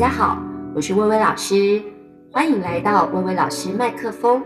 [0.00, 0.38] 大家好，
[0.74, 1.82] 我是薇薇老师，
[2.32, 4.42] 欢迎来到薇薇老师麦克风。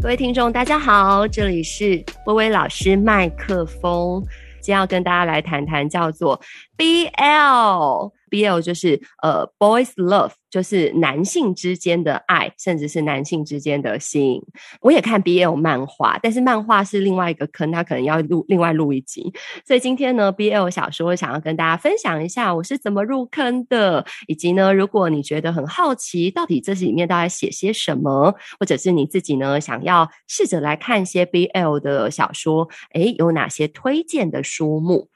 [0.00, 4.24] 各位听众，大家好，这里是薇薇老师麦克风，
[4.60, 6.40] 今天要跟大家来谈谈叫做
[6.78, 8.12] BL。
[8.30, 14.40] BL 就是呃，boys love，就是男性之间的爱，甚至是男性之间的心。
[14.80, 19.32] 我也看 BL 漫画，但是漫画是另外一个坑，它可能要录另外录一集。
[19.66, 35.08] 所以今天呢，BL 小说想要跟大家分享一下我是怎么入坑的，以及呢，如果你觉得很好奇，到底这里面到底写些什么，或者是你自己呢想要试着来看一些 BL 的小说，诶，有哪些推荐的书目？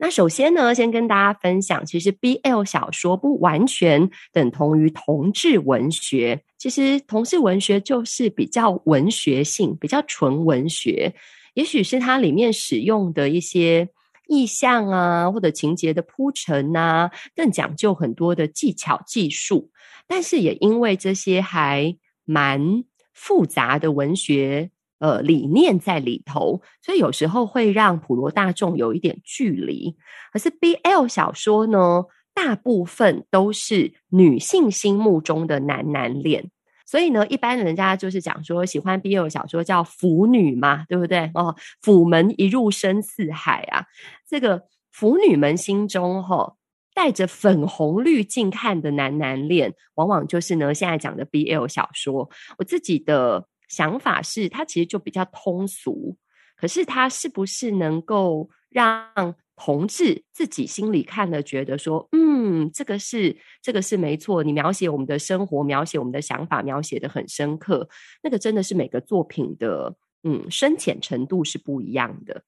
[0.00, 6.44] 那首先呢，先跟大家分享，其实 BL 小说不完全等同于同志文学。
[6.56, 11.14] 其实同志文学就是比较文学性、比较纯文学，
[11.54, 13.88] 也许是它里面使用的一些
[14.28, 19.70] 意象啊，或者情节的铺陈啊，更讲究很多的技巧技术。
[20.06, 24.70] 但是也因为这些还蛮复杂的文学。
[24.98, 29.96] 呃，理念在里头，所以有时候会让普罗大众有一点距离。
[30.32, 36.50] 可是 BL 小说呢，大部分都是女性心目中的男男恋，
[36.84, 41.30] 所以呢，一般人家就是讲说喜欢 BL 小说叫腐女嘛，对不对？
[41.34, 43.84] 哦，腐门一入深似海啊，
[44.28, 46.56] 这个腐女们心中哈、哦，
[46.92, 52.28] 带着粉红滤镜看的男男恋，往往就是呢现在讲的 BL 小说。
[52.58, 53.46] 我自己的。
[53.68, 56.16] 想法是，它其实就比较通俗，
[56.56, 67.88] 可是它是不是能够让同志自己心里看了觉得说，嗯，这个是这个是没错，你描写我们的生活，描写我们的想法，描写得很深刻，
[68.22, 72.42] 那个真的是每个作品的嗯深浅程度是不一样的。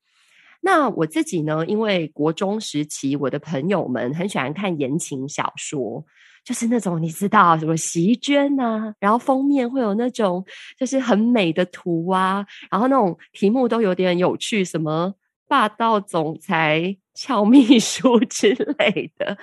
[0.63, 6.05] 那我自己呢，因为国中时期，我的朋友们很喜欢看言情小说。
[6.51, 10.45] 就是那种你知道什么席绢啊，然后封面会有那种
[10.77, 15.15] 就是很美的图啊，然后那种题目都有点有趣，什么
[15.47, 19.39] 霸道总裁俏秘书 之类的。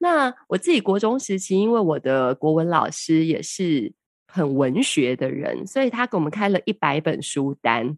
[0.00, 3.92] 那我自己国中时期，因为我的国文老师也是
[4.26, 7.96] 很文学的人，所以他给我们开了一百本书单。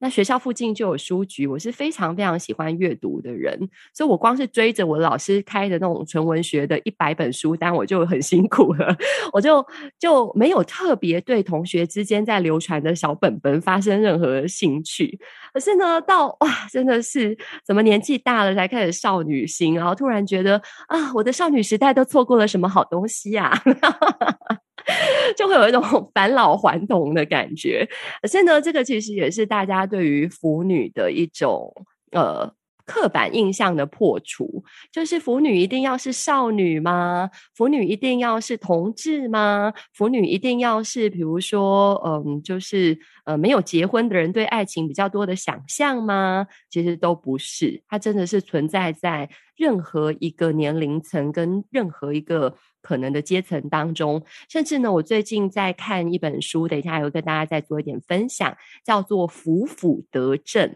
[0.00, 3.58] 那学校附近就有书局，我是非常非常喜欢阅读的人，
[3.92, 8.96] 所以我光是追着我老师开的那种纯文学的一百本书单，我就很辛苦了，
[9.32, 9.64] 我就
[9.98, 15.18] 就没有特别对同学之间在流传的小本本发生任何兴趣。
[15.52, 24.58] 可是呢，到哇，真的是怎么年纪大了才开始少女心，然后突然觉得啊，我的少女时代都错过了什么好东西呀、啊？
[25.36, 25.82] 就会有一种
[26.14, 27.86] 返老还童的感觉，
[28.22, 31.72] 可是呢，这个其实也是大家对于腐女的一种
[32.12, 32.50] 呃
[32.86, 34.64] 刻板印象的破除。
[34.90, 37.28] 就是腐女一定要是少女吗？
[37.54, 39.72] 腐女一定要是同志吗？
[39.92, 46.46] 腐女一定要是比如说，嗯，就是呃没有结婚的人对爱情比较多的想象吗？
[46.70, 52.54] 其实都不是，它真的是存在在任何一个年龄层跟任何一个。
[52.80, 60.68] 可能的阶层当中，甚至呢，我最近在看一本书，等一下还会跟大家再做一点分享，叫做《腐腐得正》，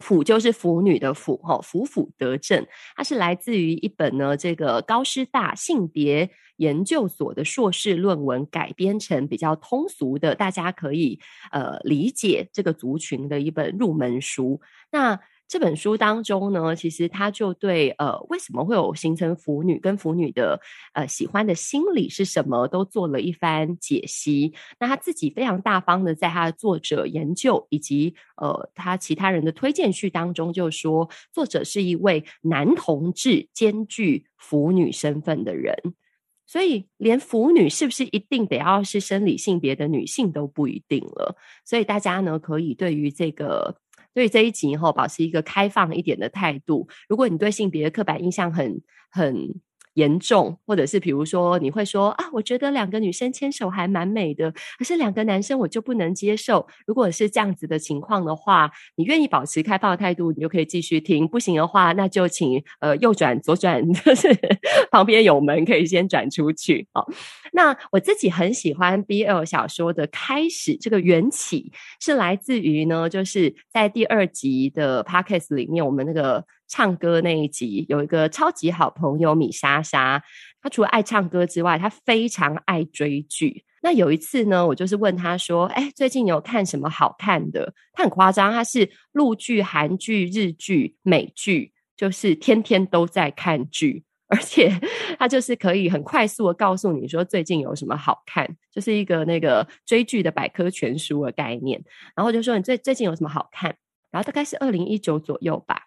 [0.00, 2.66] 腐就是腐女的腐，哈，腐腐得正，
[2.96, 11.18] 它是来自于一本呢这个高师大性别研究所的硕士论文改编成比较通俗的，大家可以
[11.50, 14.60] 呃理解这个族群的一本入门书。
[14.90, 15.18] 那
[15.52, 20.58] 这本书当中呢，其实他就对呃，为什么会有形成腐女跟腐女的
[20.94, 24.54] 呃喜欢的心理是什么，都做了一番解析。
[24.80, 35.76] 那他自己非常大方的在他的作者研究以及呃他其他人的推荐序当中，就说作者是一位男同志兼具腐女身份的人，
[36.46, 41.36] 所以连腐女是不是一定得要是生理性别的女性都不一定了。
[41.62, 43.76] 所以大家呢，可以对于这个。
[44.14, 46.88] 所以这一集以后保持一个开放一点的态度。
[47.08, 49.54] 如果你对性别刻板印象很很
[49.94, 56.66] 严重，或者是比如说你会说啊，我觉得两个女生牵手还蛮美的，可是两个男生我就不能接受。
[56.86, 64.28] 如果是这样子的情况的话，你愿意保持开放的态度，你就可以继续听；不行的话，那就请呃右转左转， 就是
[64.90, 66.86] 旁边有门可以先转出去。
[66.92, 67.06] 好，
[67.52, 76.44] 那我自己很喜欢 BL 小说的开始，这个缘起是来自于呢，就是在第二集的 Podcast 里面，我们那个。
[76.72, 80.22] 唱歌那一集有一个超级好朋友米莎莎，
[80.62, 83.62] 她除了爱唱歌之外，她非常爱追剧。
[83.82, 94.72] 那有一次呢，我就是问他说：“哎，最近有看什么好看的？”他很夸张，他是陆剧、韩剧、日剧、美剧，就是天天都在看剧， 而且
[95.18, 101.84] 他就是可以很快速的告诉你说最近有什么好看，就是一个那个追剧的百科全书的概念。
[102.16, 103.76] 然后就说你最最近有什么好看？
[104.10, 105.82] 然后大概是二零一九左右吧，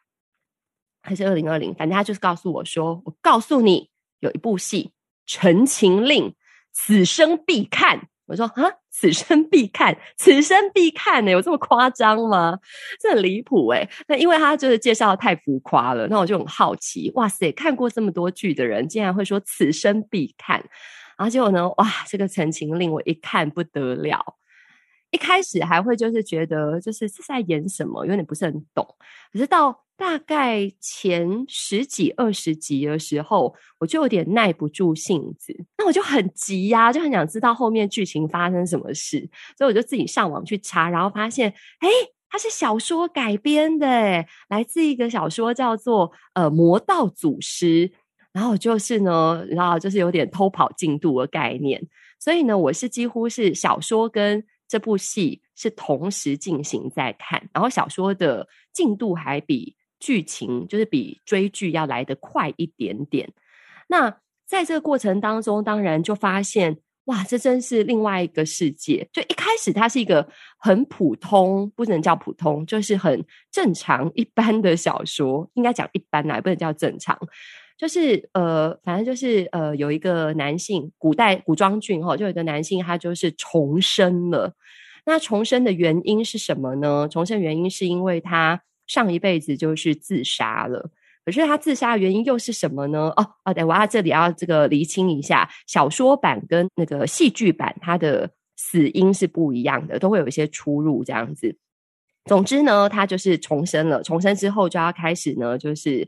[1.06, 1.74] 还是二零二零？
[1.76, 4.84] 反正他就是告诉我说：“我告诉你，有一部戏
[5.26, 6.30] 《陈情令》。”
[6.78, 12.60] 此生必看，我说啊，此生必看，此生必看呢、有这么夸张吗？
[13.00, 13.90] 这很离谱哎。
[14.10, 20.60] 那因为他就是介绍的太浮夸了，那我就很好奇，哇塞，看过这么多剧的人，竟然会说此生必看，
[21.18, 24.36] 然后结果呢，哇，这个《陈情令》我一看不得了。
[25.12, 28.86] 一开始还会就是觉得就是是在演什么，有点不是很懂。
[29.32, 41.50] 可是到大概前十几二十集的时候，我就有点耐不住性子，那我就很急呀、就很想知道后面剧情发生什么事，所以我就自己上网去查，然后发现，
[41.80, 41.88] 哎，
[42.30, 47.90] 它是小说改编的，诶来自一个小说叫做呃《魔道祖师》，
[48.34, 51.82] 然后就是呢，然后就是有点偷跑进度的概念，
[52.20, 54.46] 所以呢，我是几乎是小说跟。
[54.68, 59.76] 这部戏是同时进行在看，然后小说的进度还比
[60.06, 63.34] 剧情，就是比追剧要来得快一点点。
[63.88, 69.08] 那在这个过程当中，当然就发现，哇，这真是另外一个世界。
[69.12, 70.28] 就一开始它是一个
[70.60, 77.18] 很普通，不能叫普通，就是很正常一般的小说，应该讲一般来，不能叫正常。
[77.78, 84.54] 就是呃，反正就是呃，有一个男性，古代古装剧哈，就有一个男性，他就是重生了。
[85.08, 87.08] 那重生的原因是什么呢？
[87.12, 90.92] 重生原因是因为他上一辈子就是自杀了。
[91.24, 93.12] 可是他自杀的原因又是什么呢？
[93.18, 101.58] 哦哦，对，我要这里要这个厘清一下，小说版跟那个戏剧版，它的死因是不一样的，都会有一些出入这样子。
[102.26, 104.02] 总之呢，他就是重生了。
[104.04, 106.08] 重生之后就要开始呢，就是。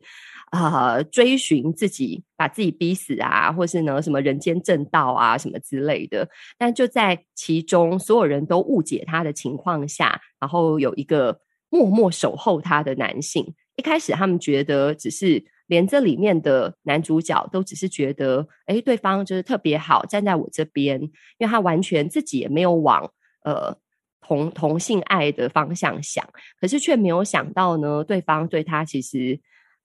[0.49, 6.25] 啊、追寻自己，把自己逼死啊，或是呢什么人间正道啊，什么之类的。
[6.57, 11.37] 但就在其中，所有人都误解他的情况下，然后有一个
[11.69, 13.53] 默默守候他的男性。
[13.75, 23.11] 一开始他们觉得，只是连这里面的男主角都只是觉得，诶，对方就是特别好，站在我这边，因为他完全自己也没有往
[23.43, 23.77] 呃
[24.21, 26.27] 同同性爱的方向想，
[26.59, 29.39] 可是却没有想到呢，对方对他其实。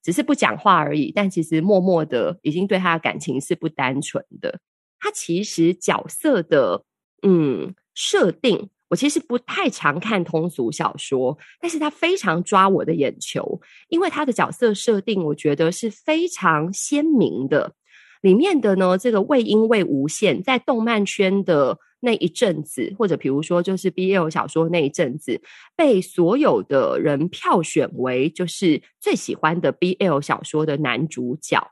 [0.05, 4.59] 只是不讲话而已，但其实默默的已经对他的感情是不单纯的。
[4.99, 6.83] 他其实角色的
[7.21, 13.59] 嗯设定，我其实不太常看通俗小说，但是他非常抓我的眼球，
[13.89, 17.73] 因为他的角色设定，我觉得是非常鲜明的。
[18.21, 21.79] 里面的呢，这个魏英魏无羡在动漫圈的。
[22.05, 25.41] 那一阵子，或者比如说，就是 BL 小说那一阵子，
[25.73, 31.65] 被所有的人票选为就是最喜欢的 BL 小说的男主角。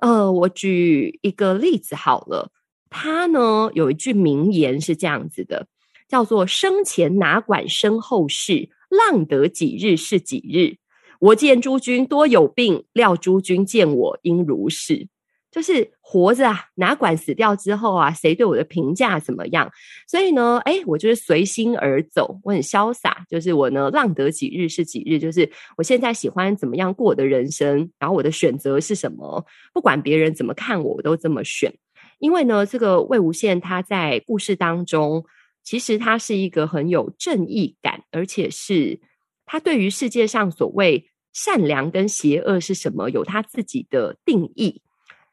[0.00, 2.50] 呃，我举一个例子好了，
[2.90, 5.68] 他呢有一句名言是这样子的，
[6.10, 10.76] 叫做“生前哪管身后事，浪得几日是几日。
[11.20, 15.06] 我见诸君多有病，料诸君见我应如是。”
[15.50, 19.68] 就是活着啊，哪管死掉之后啊，谁对我的评价怎么样？
[20.06, 23.24] 所以呢，诶，我就是随心而走，我很潇洒。
[23.28, 25.18] 就是我呢，浪得几日是几日。
[25.18, 31.74] 就是我现在喜欢怎么样过我的人生，然后我的选择是什么，不管别人怎么看我，我都这么选。
[32.20, 35.24] 因为呢，这个魏无羡他在故事当中，
[35.62, 39.00] 其实他是一个很有正义感，而且是
[39.46, 44.82] 他对于世界上所谓善良跟邪恶是什么，有他自己的定义。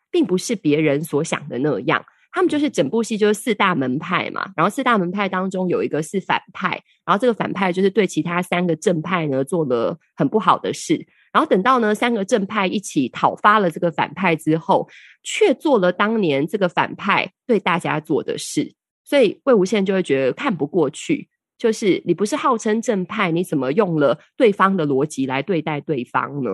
[0.09, 14.87] 并不是别人所想的那样，他们就是整部戏就是四大门派嘛，然后四大门派当中有一个是反派，然后这个反派就是对其他三个正派呢做了很不好的事，然后等到呢三个正派一起讨伐了这个反派之后，
[15.23, 18.73] 却做了当年这个反派对大家做的事，
[19.07, 26.51] 所以魏无羡就会觉得看不过去，就是你不是号称正派，你怎么用了对方的逻辑来对待对方呢？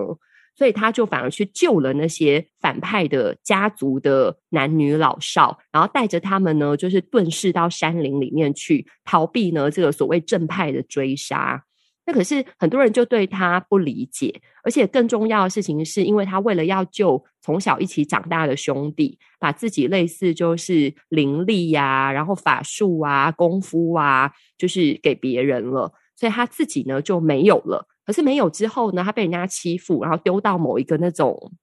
[0.56, 11.64] 所以他就反而去救了那些反派的家族的男女老少，然后带着他们呢，就是遁世到山林里面去逃避呢这个所谓正派的追杀。
[12.06, 27.88] 那可是很多人就对他不理解，而且更重要的事情是，因为他为了要救从小一起长大的兄弟，把自己类似就是灵力呀、然后法术啊、功夫啊，就是给别人了，所以他自己呢就没有了。
[28.06, 31.54] 可是没有之后呢，他被人家欺负，然后丢到某一个那种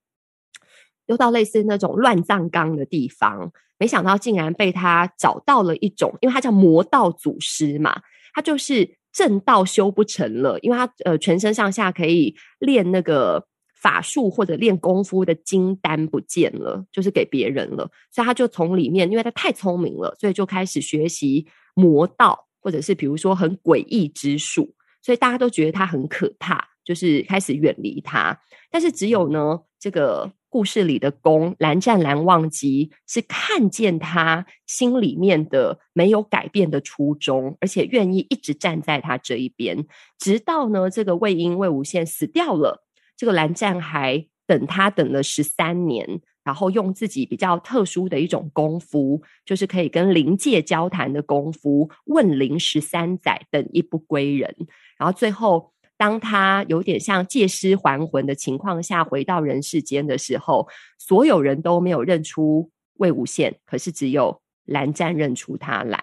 [1.07, 8.01] 丢到类似那种乱葬岗的地方，没想到竟然被他找到了一种，因为他叫魔道祖师嘛，
[8.33, 13.47] 他就是正道修不成了，因为他呃全身上下可以练那个
[13.81, 26.69] 法术或者练功夫的金丹不见了，就是给别人了，所以他就从里面，因为他太聪明了，所以就开始学习魔道，或者是比如说很诡异之术，所以大家都觉得他很可怕。
[26.83, 28.37] 就是开始远离他，
[28.69, 39.87] 但是只有呢，这个故事里的宫蓝湛蓝忘机是看见他心里面的没有改变的初衷，而且愿意一直站在他这一边，
[40.19, 42.85] 直到呢这个魏婴魏无羡死掉了，
[43.17, 54.55] 这个蓝湛还等他等了十三年，然后用自己比较特殊的一种功夫，就是可以跟灵界交谈的功夫，问灵十三载，等一不归人，
[54.99, 55.73] 然后最后。
[56.01, 60.67] 当他有点像借尸还魂的情况下回到人世间的时候，
[60.99, 66.01] 所有人都没有认出魏无羡，可是只有蓝湛认出他来。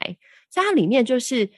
[0.51, 1.49] 所以它里面就是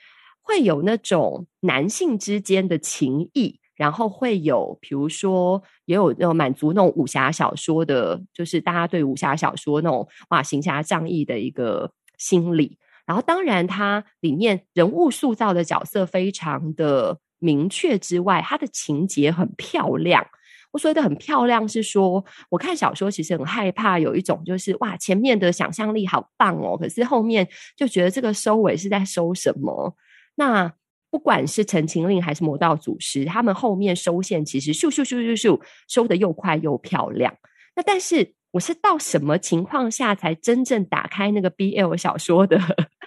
[0.41, 12.77] 会有那种男性之间的情谊，然后会有，比如说也有那种满足那种武侠小说的，就是大家对武侠小说那种哇行侠仗义的一个心理。
[13.05, 17.19] 然后当然它里面人物塑造的角色非常的。
[17.39, 20.25] 明确之外，它的情节很漂亮。
[20.72, 29.96] 我所谓的很漂亮，是说我看小说其实很害怕有一种就是哇，前面的想象力好棒哦，可是后面就觉得这个收尾是在收什么？
[30.36, 30.72] 那
[31.10, 37.36] 不管是《陈情令》还是《魔道祖师》，他们后面收线其实咻咻咻咻咻收得又快又漂亮。
[37.75, 42.60] 那但是我是到什么情况下才真正打开那个 BL 小说的？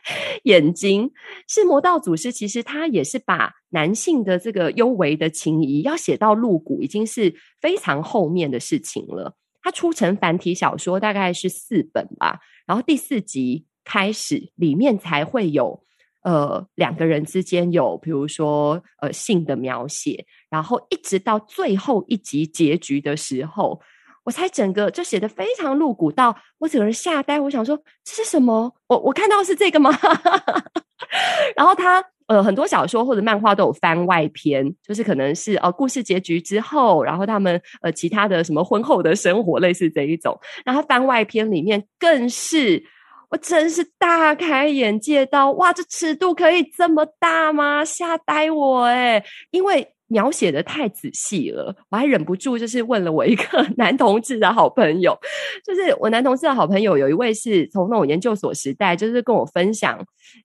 [0.45, 1.13] 眼睛
[1.49, 9.37] 是魔道祖师，其实他也是把男性的这个幽微的情谊要写到露骨，已经是非常后面的事情了。
[9.63, 15.85] 他出成繁体小说大概是四本吧，然后第四集开始里面才会有
[16.25, 23.81] 呃两个人之间有比如说呃性的描写，然后一直到最后一集结局的时候。
[24.25, 27.41] 我才整个就写得非常露骨，到我整个人吓呆。
[27.41, 28.73] 我想说这是什么？
[28.87, 29.91] 我我看到是这个吗？
[31.57, 40.39] 然后他呃很多小说或者漫画都有番外篇，就是可能是呃故事结局之后，然后他们呃其他的什么婚后的生活类似这一种。
[40.65, 42.85] 然后番外篇里面更是
[43.31, 47.85] 我真是大开眼界到哇，这尺度可以这么大吗？
[47.85, 49.92] 吓呆我诶，因为。
[50.13, 55.19] 描写的太仔细了，我还忍不住就是问了我一个男同志的好朋友，
[55.65, 59.99] 就是我男同志的好朋友有一位是从那种研究所时代，就是跟我分享，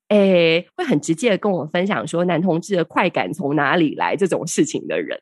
[0.07, 5.19] 诶，会很直接的跟我分享说男同志的快感从哪里来这种事情的人。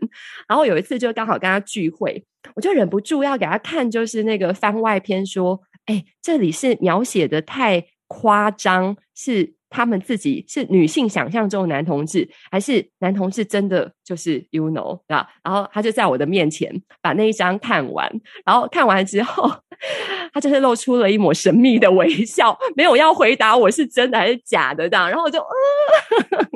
[0.47, 2.23] 然后有一次就刚好跟他聚会，
[2.55, 9.55] 我就忍不住要给他看，就是那个番外篇，说，诶，这里是描写的太夸张，是。
[9.75, 15.27] 他们自己是女性想象中的男同志，还是男同志真的就是 you know 啊？
[15.43, 18.09] 然后他就在我的面前把那一章看完，
[18.45, 19.51] 然后看完之后，
[20.31, 25.09] 他就是露出了一抹神秘的微笑，没有要回答我是真的还是假的这样。
[25.09, 26.47] 然后我就，呃、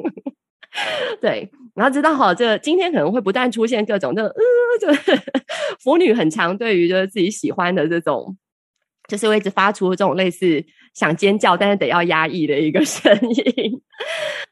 [1.20, 4.34] 对，然后知道哈，这今天可能会不断出现各种这，呃，
[4.80, 5.22] 就是
[5.84, 8.38] 腐女很常对于就是自己喜欢的这种。
[9.08, 13.82] 就是会一直发出这种类似想尖叫，但是得要压抑的一个 声音。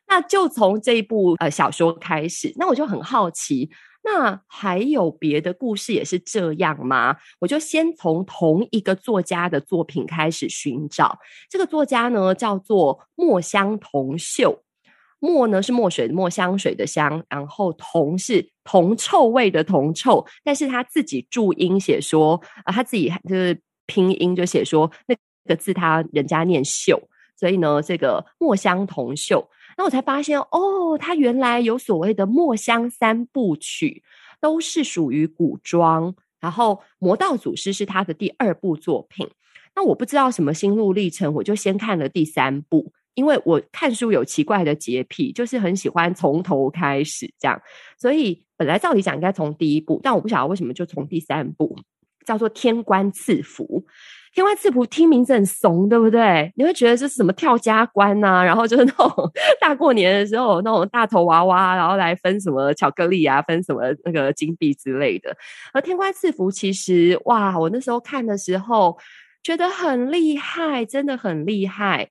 [0.08, 3.70] 那就从这一部呃小说开始，那我就很好奇，
[4.04, 7.18] 那还有别的故事也是这样吗？
[7.40, 11.20] 我就先从同一个作家的作品开始寻找。
[11.50, 14.64] 这个作家呢叫做墨香铜臭，
[15.20, 23.60] 墨呢是墨水墨，香水的香，然后铜是铜臭味的铜臭，但是他自己注音写说啊，他自己就是。
[23.90, 25.16] 拼音就写说那
[25.48, 27.02] 个字，他人家念秀，
[27.36, 34.04] 所以呢，这个墨香铜秀，那我才发现哦，他原来有所谓的墨香三部曲，
[34.40, 36.14] 都是属于古装。
[36.40, 39.28] 然后《魔道祖师》是他的第二部作品。
[39.76, 47.60] 那我不知道什么心路历程，我就先看了第三部，因为我看书有奇怪的洁癖，就是很喜欢从头开始这样。
[47.98, 51.76] 所以本来照理讲应该从第一部，但我不晓得为什么就从第三部。
[52.26, 53.86] 叫做天官赐福，
[54.38, 56.54] 天官赐福听名字很怂，对不对？
[56.56, 58.44] 你会觉得这是什么跳家官呐、啊？
[58.46, 65.36] 然后就是那种大过年的时候，那种大头娃娃，然后来分什么巧克力啊，分什么那个金币之类的。
[65.74, 68.96] 而天官赐福其实哇，我那时候看的时候
[69.42, 72.08] 觉得很厉害，真的很厉害。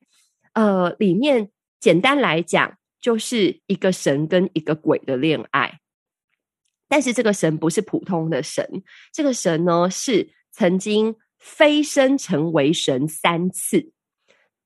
[0.51, 5.79] 呃，里面简单来讲，就是一个神跟一个鬼的恋爱。
[6.89, 13.91] 但是这个神不是普通的神，这个神呢是曾经飞升成为神三次。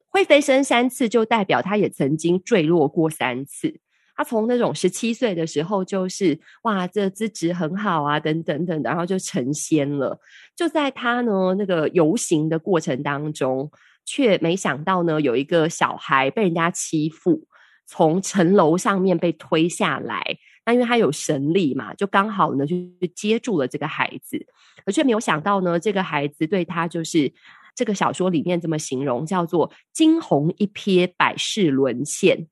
[0.07, 3.79] 会飞升三次，就代表他也曾经坠落过三次。
[4.13, 10.19] 他从那种十七岁的时候，就是哇，这资质很好啊，等等等，然后就成仙了。
[10.53, 13.71] 就在他呢那个游行的过程当中，
[14.05, 17.47] 却没想到呢，有一个小孩被人家欺负，
[17.87, 20.21] 从城楼上面被推下来。
[20.65, 22.75] 那因为他有神力嘛，就刚好呢就
[23.15, 24.45] 接住了这个孩子，
[24.85, 27.33] 而却没有想到呢，这个孩子对他就是。
[27.73, 32.47] 这个小说里面这么形容，叫做“惊鸿一瞥，百世沦陷”。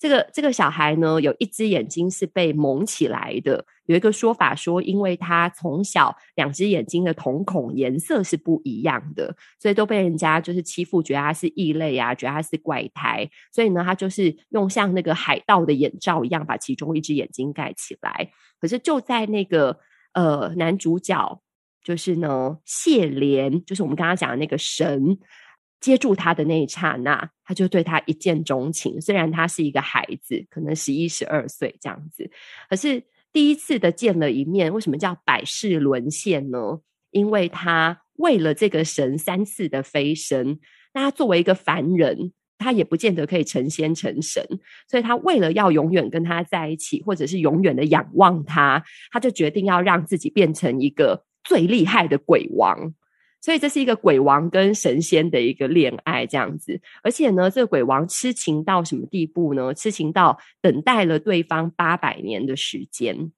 [0.00, 3.64] 这个这个小孩呢，有一只眼睛是被蒙起来的。
[3.84, 13.28] 有一个说法说，因为他从小两只眼睛的瞳孔颜色是不一样的，所以都被人家就是欺负，觉得他是异类啊，觉得他是怪胎。
[13.52, 18.30] 所以呢，他就是用像那个海盗的眼罩一样，把其中一只眼睛盖起来。
[18.58, 19.78] 可是就在那个
[20.14, 21.40] 呃男主角。
[21.82, 25.16] 就是呢，谢怜，就是我们刚刚讲的那个神
[25.80, 29.00] 接住他的那一刹那，他就对他一见钟情。
[29.00, 32.30] 虽然他是一个孩子，可能十一、十二岁这样子，
[32.68, 36.80] 可是第一次的见了一面，为什么叫百世沦陷呢？
[37.10, 40.58] 因为他为了这个神三次的飞升，
[40.92, 44.44] 那他作为一个凡人，他也不见得可以成仙成神，
[44.88, 51.24] 所以他为了要永远跟他在一起，或者是永远的仰望他，他就决定要让自己变成一个。
[51.42, 52.92] 最厉害的鬼王，
[53.40, 59.72] 所以这是一个鬼王跟神仙的一个恋爱这样子，而且呢，这个鬼王痴情到什么地步呢？
[59.72, 63.32] 痴情到等待了对方八百年的时间，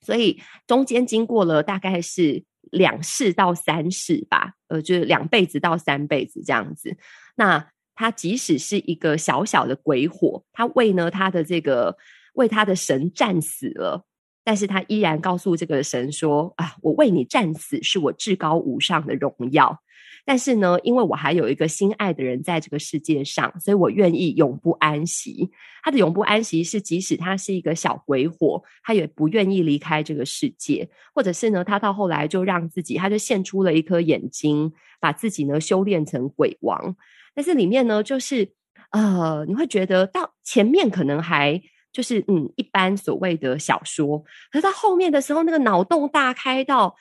[0.00, 6.96] 所以中间经过了大概是两世到三世吧，呃，就是两辈子到三辈子这样子。
[7.36, 11.96] 那他即使是一个小小的鬼火，他为呢他的这个
[12.34, 14.04] 为他的神战死了。
[14.44, 19.80] 但是他依然告诉这个神说：“啊，我为你战死是我至高无上的荣耀。
[20.26, 25.50] 但是呢，因为我还有一个心爱的人在这个世界上，所以我愿意永不安息。
[25.82, 30.88] 他的永不安息是，即使他是一个小鬼火，他也不愿意离开这个世界。
[31.14, 36.96] 或者是呢，他到后来就让自己，他就献出了一颗眼睛，把自己呢修炼成鬼王。
[37.34, 38.52] 但是里面呢，就是
[38.92, 41.62] 呃，你会觉得到前面可能还。”
[41.94, 44.18] 就是嗯，一般所谓的小说，
[44.50, 46.96] 可是到后面的时候，那个脑洞大开到，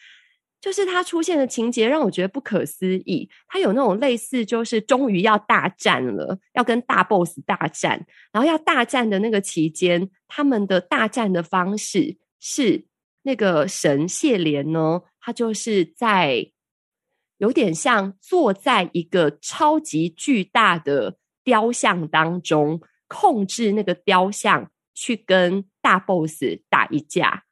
[0.61, 3.27] 就是他出现的情节让我觉得不可思议。
[3.47, 12.85] 他有那种类似，就是终于要大战了，要跟大 boss 大战，然后要大战的那个期间，他们的大战的方式是
[13.23, 16.51] 那个神谢怜呢，他就是在
[17.39, 24.69] 有点像坐在一个超级巨大的雕像当中，控制那个雕像。
[24.93, 27.43] 去跟大 boss 打一架，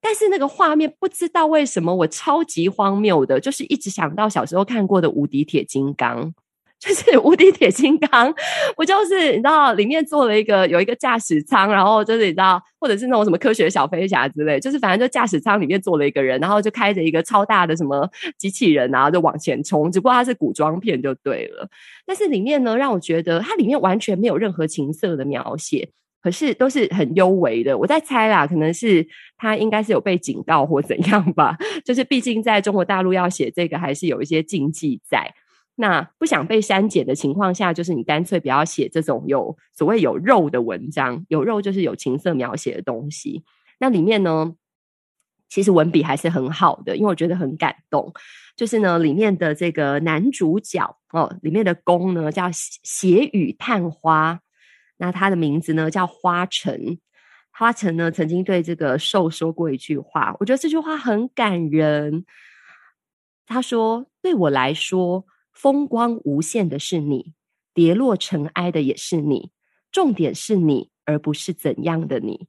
[0.00, 6.30] 但是那个画面不知道为什么我超级荒谬的，就是一直想到小时候看过的《无敌铁金刚》，
[6.78, 8.32] 就是《无敌铁金刚》，
[8.76, 21.68] 不就是你知道里面坐了一个有一个驾驶舱，然后就是你知道，或者是那种什么科学小飞侠之类，就是反正就驾驶舱里面坐了一个人，然后就开着一个超大的什么机器人，然后就往前冲，只不过它是古装片就对了。
[22.04, 25.88] 但是里面呢，让我觉得它里面完全没有任何情色的描写。
[26.26, 31.56] 可是都是很幽微的，我在猜啦，可能是他应该是有被警告或怎样吧。
[31.84, 35.32] 就是毕竟在中国大陆要写这个，还是有一些禁忌在。
[35.76, 43.44] 那不想被删减的情况下，就是你干脆不要写这种有所谓有肉的文章，有肉就是有情色描写的东西。
[43.78, 44.52] 那里面呢，
[45.48, 48.12] 其实文笔还是很好的，因为我觉得很感动。
[48.56, 54.40] 就是呢，里面的这个男主角哦，里面的宫呢叫血雨探花。
[54.98, 56.98] 那他的名字呢叫花城，
[57.50, 62.24] 花城呢曾经对这个受说过一句话，我觉得这句话很感人。
[63.46, 67.34] 他说：“对我来说，风光无限的是你，
[67.72, 69.52] 跌落尘埃的也是你，
[69.92, 72.48] 重点是你，而不是怎样的你。”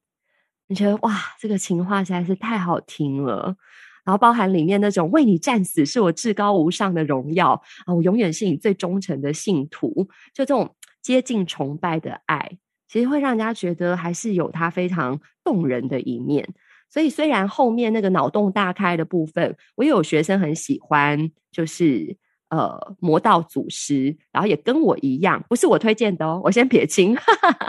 [0.68, 3.56] 你觉得哇，这个情话实在是太好听了。
[4.06, 10.77] 然后包含里面那种为你战死是我至高无上的荣耀啊，我永远是你最忠诚的信徒，就这种。
[11.08, 16.46] 接近崇拜的爱，其实会让人家觉得还是有它非常动人的一面。
[16.90, 22.18] 所以虽然后面那个脑洞大开的部分，我也有学生很喜欢，就是
[22.50, 27.16] 呃魔道祖师，然后也跟我一样，不是我推荐的哦，我先撇清，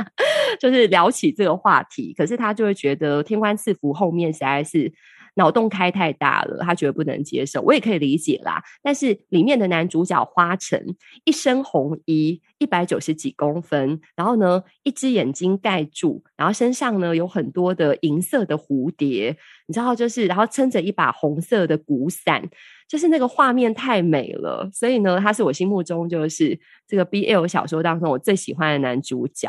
[0.59, 4.93] 就是聊起这个话题，可是他就会觉得天官赐福后面实在是
[5.39, 8.61] 脑洞开太大了，他觉得不能接受，我也可以理解啦。
[8.83, 10.79] 但是里面的男主角花城
[11.25, 19.37] 一身红衣，一百九十几公分，然后呢，一只眼睛盖住，然后身上呢有很多的银色的蝴蝶，
[19.69, 22.43] 你知道，就是然后撑着一把红色的鼓伞，
[22.89, 29.49] 就是那个画面太美了，所以呢，他是我心目中就是这个 BL 小说当中我最喜欢的男主角。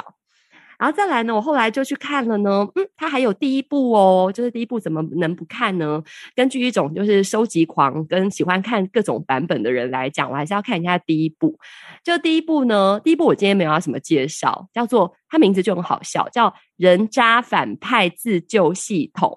[0.79, 6.01] 然后再来呢，我后来就去看了呢，嗯，它还有第一部哦，就是第一部怎么能不看呢？
[6.33, 11.59] 根据一种就是收集狂跟喜欢看各种版本的人来讲，我还是要看一下第一部。
[12.01, 19.29] 就第一部呢，第一部我今天没有要什么介绍，叫做它名字就很好笑，叫《人渣反派自救系统》，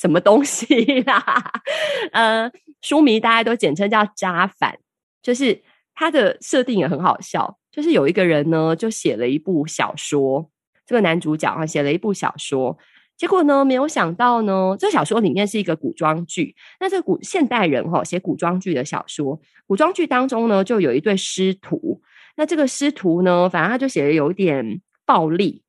[0.00, 1.52] 什么东西啦？
[2.12, 2.48] 呃，
[2.82, 4.78] 书迷大家都简称叫渣反，
[5.20, 5.60] 就是
[5.92, 10.48] 它的设定也很好笑，就是有一个人呢，就写了一部小说。
[10.86, 12.76] 这个男主角啊，写了一部小说，
[13.16, 16.54] 结果呢，没有想到呢，这小说里面是一个古装剧。
[16.80, 22.00] 那这古现代人哈、哦，写古装剧的小说，古装剧当中呢，就有一对师徒。
[22.36, 25.62] 那这个师徒呢，反正他就写的有点暴力，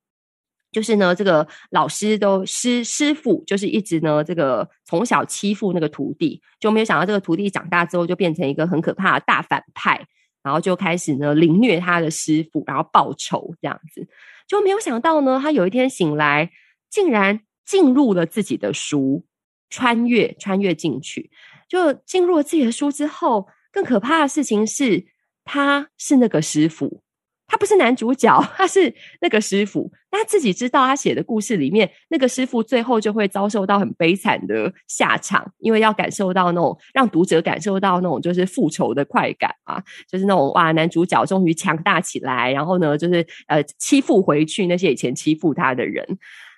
[0.72, 10.04] 就是呢，这个老师都师师傅就是一直呢，这个从小欺负那个徒弟，就没有想到这个徒弟长大之后就变成一个很可怕的大反派，
[10.42, 14.08] 然后就开始呢凌虐他的师傅，然后报仇这样子。
[14.48, 16.52] 就没有想到呢，他有一天醒来，
[16.90, 19.26] 竟然进入了自己的书，
[19.70, 21.32] 穿越穿越进去，
[21.68, 25.06] 就进入了自己的书之后，更可怕的事情是，
[25.44, 27.02] 他是那个师傅。
[27.48, 29.92] 他不是男主角，他是那个师傅。
[30.12, 46.06] 他自己知道，他写的故事里面，那个师傅最后就会遭受到很悲惨的下场，因为要感受到那种让读者感受到那种就是复仇的快感啊，就是那种哇，男主角终于强大起来，然后呢，就是呃欺负回去那些以前欺负他的人，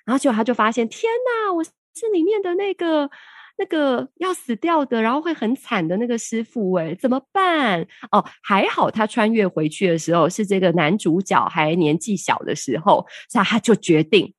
[0.06, 1.10] 然后结果他就发现，天
[1.46, 1.70] 哪，我是
[2.12, 3.10] 里面的那个。
[3.58, 7.84] 那个要死掉的，然后会很惨的那个师傅，诶，怎么办？
[8.12, 14.32] 哦，还好他穿越回去的时候是这个男主角还年纪小的时候，所以他就决定，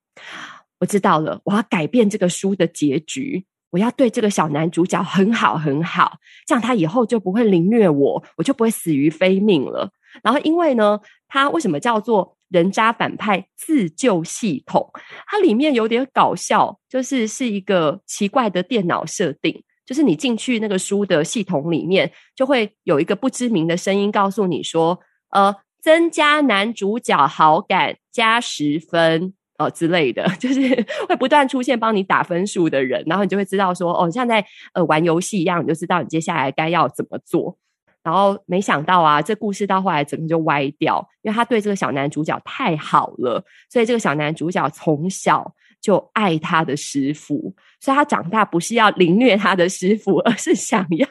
[0.79, 9.91] 我知道了，我要改变这个书的结局，我要对这个小男主角很好很好，这样他以后就不会凌虐我，我就不会死于非命了。
[10.23, 12.35] 然后因为呢，它为什么叫做？
[12.49, 14.89] 人渣反派自救系统，
[15.27, 37.59] 它里面有点搞笑，就是是一个奇怪的电脑设定，就是你进去那个书的系统里面，就会有一个不知名的声音告诉你说，呃，增加男主角好感加十分，哦之类的， 就是会不断出现帮你打分数的人，然后你就会知道说，哦，像在呃玩游戏一样，你就知道你接下来该要怎么做。
[38.03, 51.07] 然后没想到啊，这故事到后来整个就歪掉，因为他对这个小男主角太好了，所以这个小男主角从小就爱他的师傅，所以他长大不是要凌虐他的师傅，而是想要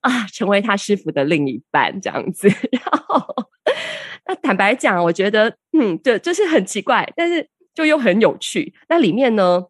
[0.00, 2.48] 啊成为他师傅的另一半这样子。
[2.72, 3.24] 然后，
[4.26, 8.74] 那坦白讲，我觉得嗯，对就是很奇怪，但是就又很有趣。
[8.88, 9.64] 那里面呢，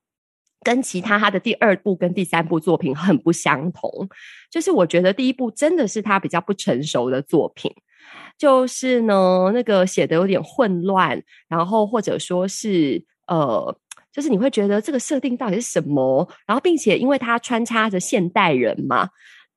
[0.63, 4.09] 跟其他他的第二部跟第三部作品很不相同，
[4.51, 7.73] 就是我觉得第一部真的是他比较不成熟的作品，
[8.39, 13.77] 就是呢那个写的有点混乱，然后或者说是呃，
[14.13, 19.09] 就是你会觉得这个设定到底是什么，然后并且因为他穿插着现代人嘛。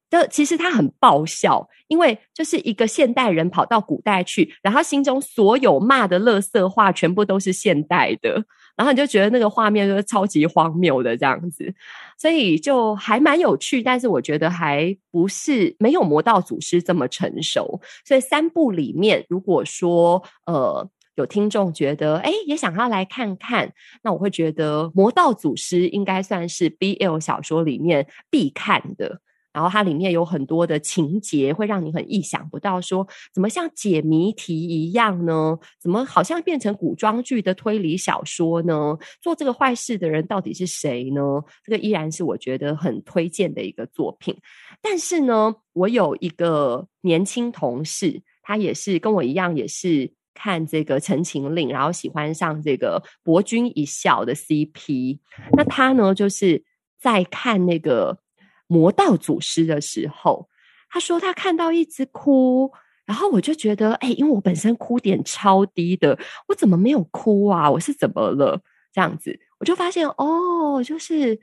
[0.10, 8.44] 就其实他很爆笑，因为就是一个现代人跑到古代去，然后心中所有骂的乐色话全部都是现代的，
[8.78, 11.74] 然后你就觉得那个画面就是超级荒谬的这样子，
[12.18, 29.20] 所以就还蛮有趣，但是我觉得还不是没有魔道祖师这么成熟，所以三部里面如果说呃有听众觉得诶也想要来看看，那我会觉得魔道祖师应该算是 BL 小说里面必看的。
[29.56, 35.58] 然后它里面有很多的情节，会让你很意想不到，说怎么像解谜题一样呢？
[35.80, 38.98] 怎么好像变成古装剧的推理小说呢？
[39.22, 41.22] 做这个坏事的人到底是谁呢？
[41.64, 44.36] 这个依然是我觉得很推荐的一个作品。
[44.82, 55.20] 但是呢，我有一个年轻同事，他也是跟我一样，也是看这个《陈情令》，然后喜欢上这个博君一笑的 CP。
[55.54, 56.62] 那他呢，就是
[57.00, 58.20] 在看那个。
[58.68, 60.50] 魔道祖师的时候，
[60.90, 62.72] 他说他看到一直哭，
[63.06, 67.70] 然后我就觉得，哎，因为我本身哭点超低的，我怎么没有哭啊？
[67.70, 68.62] 我是怎么了？
[68.92, 71.40] 这样子，我就发现哦，就是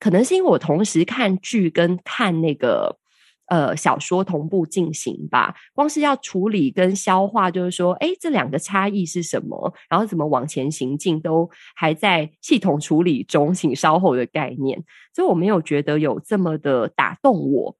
[0.00, 2.98] 可能是因为我同时看剧跟看那个
[3.46, 5.54] 呃小说同步进行吧。
[5.74, 9.72] 光是要处理跟消化，就是说，哎，这两个差异是什么？
[9.88, 14.82] 然后怎么往前行进，都还在系统处理中，请稍后的概念。
[15.14, 17.76] 所以我没有觉得有这么的打动我。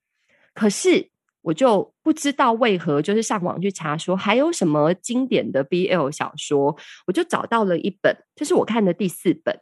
[0.54, 1.10] 可是。
[1.46, 6.76] 我就不知道为何，就是上网去查说还有什么经典的 BL 小说，
[7.06, 9.56] 我就找到了一本，这是我看的第四本，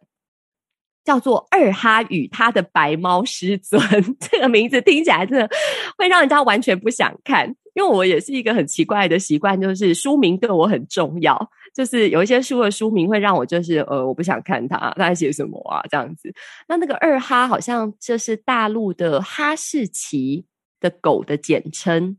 [1.05, 3.81] 叫做《二哈与他的白猫师尊》。
[4.19, 5.49] 这个名字听起来真的
[5.99, 11.38] 会让人家完全不想看，因为我也是一个很奇怪的习惯，就是书名对我很重要，
[11.75, 16.35] 就是有一些书的书名会让我就是呃我不想看它，它在写什么啊这样子。
[16.67, 20.47] 那那个二哈好像就是大陆的哈士奇。
[20.81, 22.19] 的狗的简称，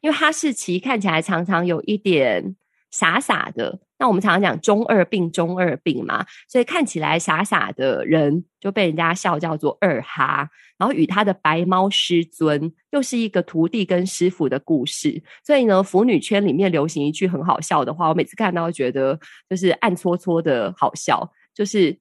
[0.00, 2.56] 因为哈士奇看起来常常有一点
[2.90, 10.48] 傻傻的，那我们常常讲中二病，中二病嘛，所以看起来傻傻的人就被人家笑叫做二哈。
[10.78, 19.18] 然后与他的白猫师尊又是一个徒弟跟师傅的故事，所以呢，腐女圈里面流行一句很好笑的话，我每次看到觉得
[19.50, 21.98] 就是暗搓搓的好笑，就是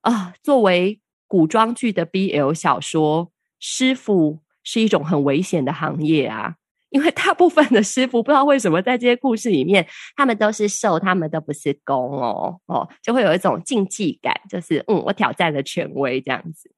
[0.00, 4.44] 啊，作为古装剧的 BL 小说，师傅。
[4.66, 6.54] 是一种很危险的行业啊，
[6.94, 16.70] 因为大部分的师傅不知道为什么在这些故事里面，他们都是受，他们都不是攻哦哦，就会有一种竞技感，就是嗯，我挑战了权威这样子。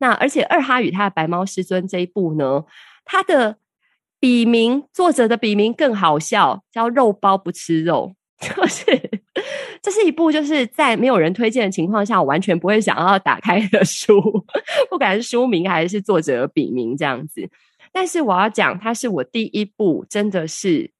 [0.00, 2.64] 那而且二哈与他的白猫师尊这一部呢，
[3.04, 3.58] 他的
[4.18, 9.20] 笔名作者的笔名更好笑，叫肉包不吃肉， 就是。
[9.82, 14.20] 这是一部就是在没有人推荐的情况下，我完全不会想要打开的书，
[14.90, 17.48] 不管是书名还是作者的笔名这样子。
[17.92, 20.92] 但是我要讲，它是我第一部，真的是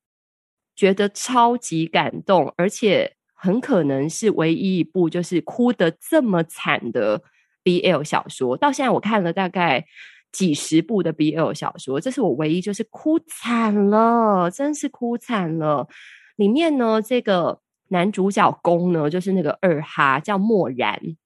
[0.74, 7.22] 觉得超级感动，而且很可能是唯一一部就是哭得这么惨的
[7.64, 8.56] BL 小说。
[8.56, 9.86] 到现在我看了大概
[10.32, 15.88] 几十部的 BL 小说，这是我唯一就是哭惨了，真是哭惨了。
[16.36, 17.60] 里面呢，这个。
[17.92, 21.16] 男主角公呢，就是那个二哈，叫墨然。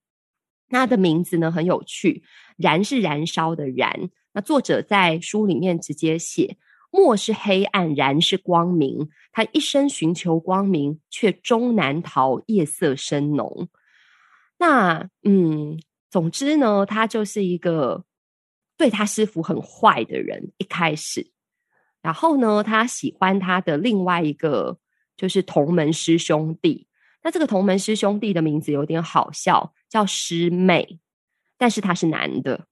[0.70, 2.22] 他的名字呢很有趣，
[2.57, 4.09] 燃是燃烧的燃。
[4.35, 6.59] 那作者在书里面直接写，
[6.90, 9.09] 墨是黑暗，然是光明。
[9.33, 13.68] 他一生寻求光明，却终难逃夜色深浓。
[14.59, 18.05] 那嗯，总之呢，他就是一个
[18.77, 20.53] 对他师傅很坏的人。
[20.59, 21.31] 一开始，
[22.03, 24.79] 然后呢，他喜欢他的另外一个。
[25.16, 26.88] 就是同门师兄弟，
[27.23, 30.99] 那这个同门师兄弟的名字有点好笑，叫师妹，
[31.57, 32.66] 但是他是男的。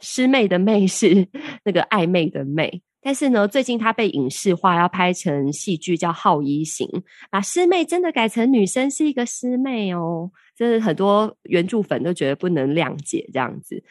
[0.00, 1.28] 师妹的妹是
[1.64, 6.86] 那个暧昧的妹，但是呢，最近他被影视化，要拍成戏剧，叫《好一行》，
[7.30, 13.82] 把师妹真的改成女生，是一个师妹哦，真的很多原著粉都觉得不能谅解这样子。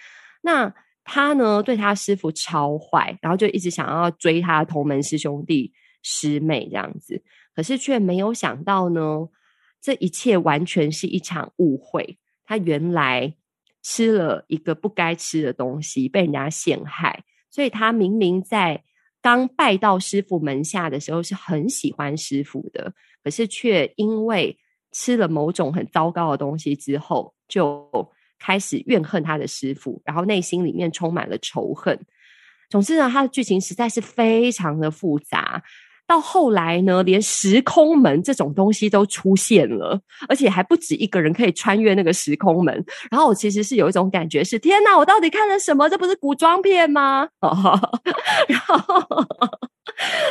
[0.42, 5.72] 那他呢，对他师傅超坏，然后就一直想要追他同门师兄弟
[6.04, 7.24] 师妹这样子。
[7.56, 9.28] 可是却没有想到呢，
[9.82, 12.18] 这一切完全是一场误会。
[12.46, 13.34] 他原来
[13.90, 17.24] 吃了一个不该吃的东西，被人家陷害。
[17.50, 18.84] 所以他明明在
[19.22, 24.60] 刚拜到师傅门下的时候是很喜欢师傅的，可是却因为
[24.92, 27.90] 吃了某种很糟糕的东西之后，就
[28.38, 31.98] 开始怨恨他的师傅，然后内心里面充满了仇恨。
[32.70, 35.64] 总之呢，他的剧情实在是非常的复杂。
[36.08, 42.86] 到后来呢，连时空门这种东西都出现了，而且还不止一个人可以穿越那个时空门。
[43.12, 45.90] 然后我其实是有一种感觉是：天哪，我到底看了什么？
[45.90, 47.28] 这不是古装片吗？
[48.48, 48.86] 然后，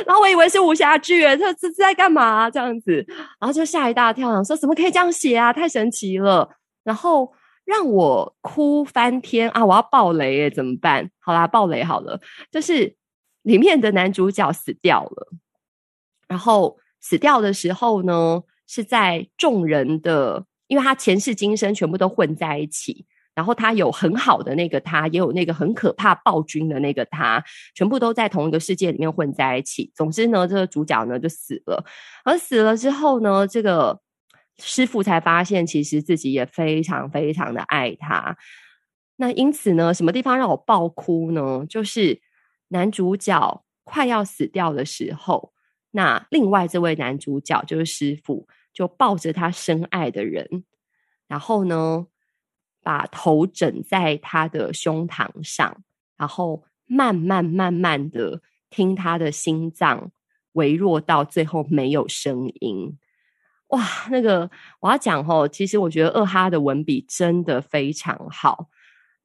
[0.07, 2.49] 然后我以为是武侠剧，这这在干嘛？
[2.49, 3.05] 这样子，
[3.39, 5.53] 然后就吓一大跳，想说怎么可以这样写啊？
[5.53, 6.49] 太神奇了！
[6.85, 7.31] 然后
[7.67, 9.63] 让我哭翻天啊！
[9.63, 11.11] 我要爆雷耶，怎么办？
[11.21, 12.19] 好啦，爆雷好了，
[12.51, 12.97] 就是
[13.43, 15.33] 里面的男主角死掉了。
[16.29, 27.43] 然后死掉的时候呢，是在众人的，因为他前世今生全部都混在一起，然后他有很好的那个他，也有那个很可怕暴君的那个他，
[27.75, 29.93] 全部都在同一个世界里面混在一起。
[29.95, 31.85] 总之呢，这个主角呢就死了，
[32.25, 34.01] 而死了之后呢，这个
[34.59, 38.37] 师傅才发现，其实自己也非常非常的爱他。
[39.17, 41.65] 那因此呢，什么地方让我爆哭呢？
[41.69, 42.21] 就是
[42.69, 45.53] 男主角快要死掉的时候。
[45.97, 50.65] 那另外这位男主角就是师傅，就抱着他深爱的人，
[51.27, 52.07] 然后呢，
[52.83, 55.83] 把头枕在他的胸膛上，
[56.19, 60.13] 然后慢慢慢慢的听他的心脏
[60.53, 62.99] 微弱到最后没有声音。
[63.69, 68.69] 哇，那个我要讲哦，其实我觉得二哈的文笔真的非常好。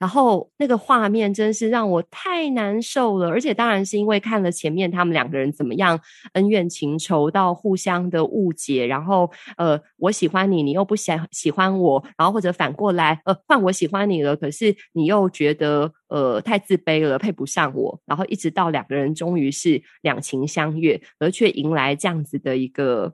[0.01, 5.99] 然后那个画面真是让我太难受了，而且当然是因为看了前面他们两个人怎么样
[6.33, 23.13] 恩怨情仇到互相的误解，然后呃我喜欢你，你又不想喜欢我，然后或者反过来呃换我喜欢你了，可是你又觉得呃太自卑了，配不上我，然后一直到两个人终于是两情相悦，而却迎来这样子的一个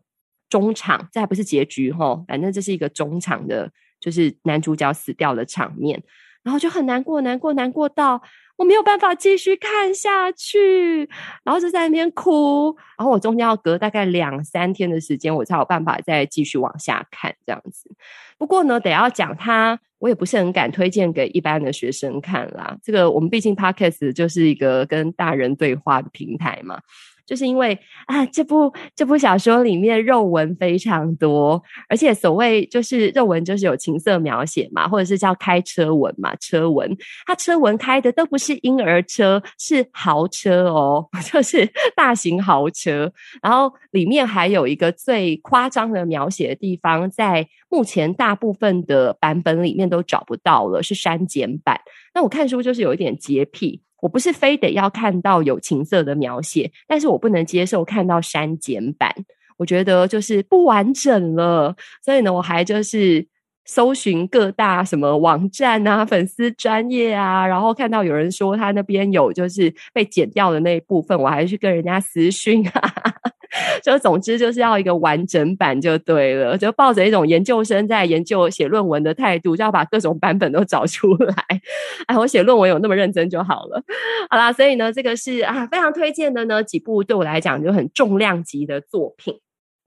[0.50, 3.70] 中场，这还不是结局齁，反正这是一个中场的，
[4.00, 6.02] 就是男主角死掉的场面。
[6.48, 8.22] 然后就很难过，难过，难过到
[8.56, 11.00] 我没有办法继续看下去，
[11.44, 12.74] 然后就在那边哭。
[12.98, 17.94] 然后我中间要隔大概两三天的时间，我才有办法再继续往下看这样子。
[18.38, 22.78] 不过呢，得要讲他，我也不是很敢推荐给一般的学生看啦。
[22.82, 26.80] 这个我们毕竟 Podcast 就是一个跟大人对话的平台嘛。
[27.28, 36.90] 就是因为啊，这部这部小说里面肉文非常多，而且所谓就是肉文，就是有情色描写嘛，或者是叫开车文嘛，车文，
[37.26, 43.12] 它车文开的都不是婴儿车，是豪车哦， 就是大型豪车。
[43.42, 51.78] 然后里面还有一个最夸张的描写的地方，在目前大部分的版本里面都找不到了，是删减版。
[52.18, 53.80] 那我看书就是有一点洁癖。
[54.02, 59.14] 我不是非得要看到有情色的描写，但是我不能接受看到删减版，
[59.58, 61.76] 我觉得就是不完整了。
[62.04, 63.28] 所以呢，我还就是
[63.66, 72.94] 搜寻各大什么网站啊、粉丝专业啊，然后看到有人说他那边有就是被剪掉的那一部分，我还去跟人家私讯啊。
[73.84, 81.34] 就总之就是要一个完整版就对了，就抱着一种研究生在研究写论文的态度，就要把各种版本都找出来。
[82.08, 83.84] 哎，我写论文有那么认真就好了。
[84.30, 89.40] 好啦，所以呢，这个是啊非常推荐的呢几部对我来讲就很重量级的作品。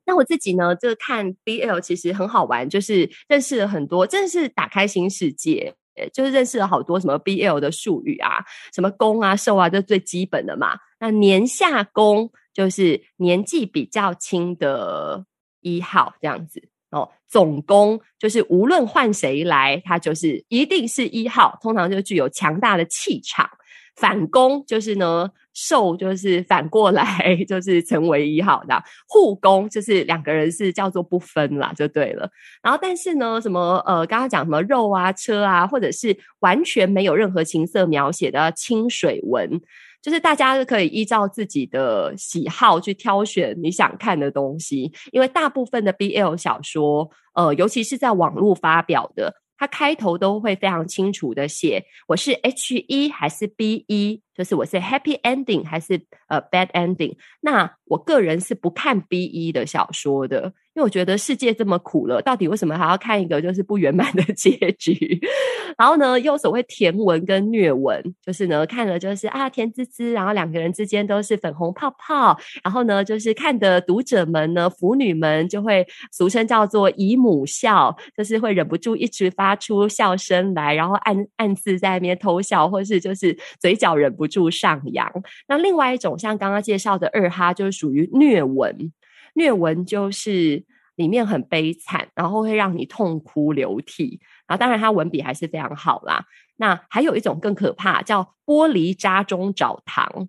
[0.07, 5.75] 那我自己呢，就看 BL 其实很好玩，就是认识了很多，真的是打开新世界。
[6.15, 8.39] 就是认识了好多什么 BL 的术语啊，
[8.73, 10.75] 什么攻啊、受啊，这最基本的嘛。
[11.01, 15.25] 那年下攻就是年纪比较轻的
[15.61, 17.11] 一号这样子哦。
[17.27, 23.51] 总攻就是无论换谁来，他就是一定是一号，通常就具有强大的气场。
[23.97, 25.31] 反攻就是呢。
[25.53, 32.31] 受就是反过来， 就是成为一号的护攻，就是两个人是叫做不分啦，就对了。
[32.63, 39.61] 然后，但是呢，什么呃，刚刚讲什么肉啊、车啊，或者是完全没有任何情色描写的清水文，
[40.03, 44.93] 就是大家是可以依照自己的喜好去挑选你想看的东西。
[45.13, 54.23] 因为大部分的 BL 小说，呃，尤其是在网络发表的，它开头都会非常清楚的写我是 H 一还是 B 一。
[54.41, 57.15] 就是我是 happy ending 还是呃 bad ending？
[57.43, 65.21] 那我个人是不看 BE 的小说的，因为我觉得世界这么苦了，到底为什么还要看一个就是不圆满的结局？
[65.77, 84.30] 然后呢，又所谓甜文跟虐文，就是呢看了就是啊甜滋滋，然后两个人之间都是粉红泡泡，然后呢就是看的读者们呢，腐女们就会俗称叫做姨母笑，就是会忍不住一直发出笑声来，然后暗暗自在那边偷笑，或是就是嘴角忍不。
[84.31, 85.13] 住上扬，
[85.49, 88.91] 那另外一种像刚刚介绍的二哈，就是属于虐文。
[89.35, 90.65] 虐文就是
[90.97, 94.21] 里面很悲惨，然后会让你痛哭流涕。
[94.47, 96.25] 然后当然它文笔还是非常好啦。
[96.57, 100.29] 那还有一种更可怕，叫玻璃渣中找糖，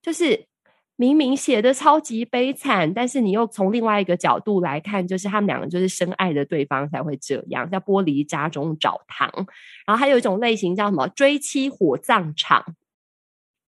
[0.00, 0.46] 就是
[0.94, 9.28] 明明写的超级悲惨，但是你又从另外一个角度来看，就是他们两个就是深爱的对方才会这样，叫玻璃渣中找糖。
[9.84, 12.64] 然后还有一种类型叫什么追妻火葬场。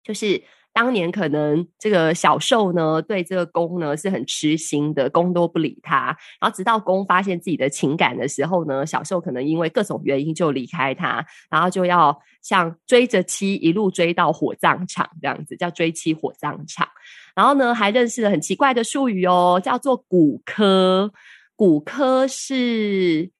[0.05, 6.17] 就是当年可能这个小受呢，对这个公呢是很痴心的，公都不理他。
[6.41, 16.87] 然后直到公发现自己的情感的时候呢，小受可能因为各种原因就离开他，然后就要像追着妻一路追到火葬场这样子，叫追妻火葬场。
[17.35, 21.13] 然后呢，还认识了很奇怪的术语哦，叫做骨科。
[21.57, 23.31] 骨科是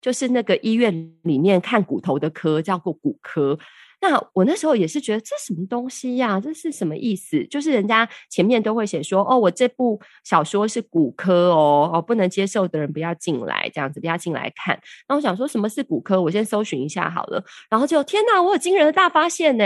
[0.00, 3.58] 就是那个医院里面看骨头的科，叫做骨科。
[4.06, 6.38] 那我那时候也是觉得这什么东西呀？
[6.38, 7.42] 这是什么意思？
[7.46, 14.78] 就是人家前面都会写说，哦，我这部小说是骨科哦，哦，不能接受的人不要进来，这样子不要进来看。
[15.08, 16.20] 那我想说什么是骨科？
[16.20, 17.42] 我先搜寻一下好了。
[17.70, 19.64] 然后就天哪，我有惊人的大发现呢！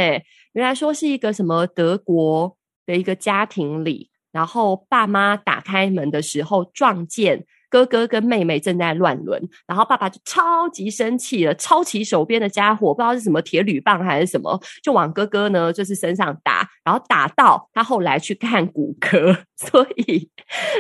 [0.52, 7.44] 原来说是一个什么德国的一个家庭里，然后爸妈打开门的时候撞见。
[7.70, 19.36] 哥哥跟妹妹正在乱伦，然后爸爸就超级生气了，抄起手边的家伙，不知道是什么铁铝棒还是什么，就往哥哥呢就是身上打，然后打到他后来去看骨科。
[19.56, 20.30] 所以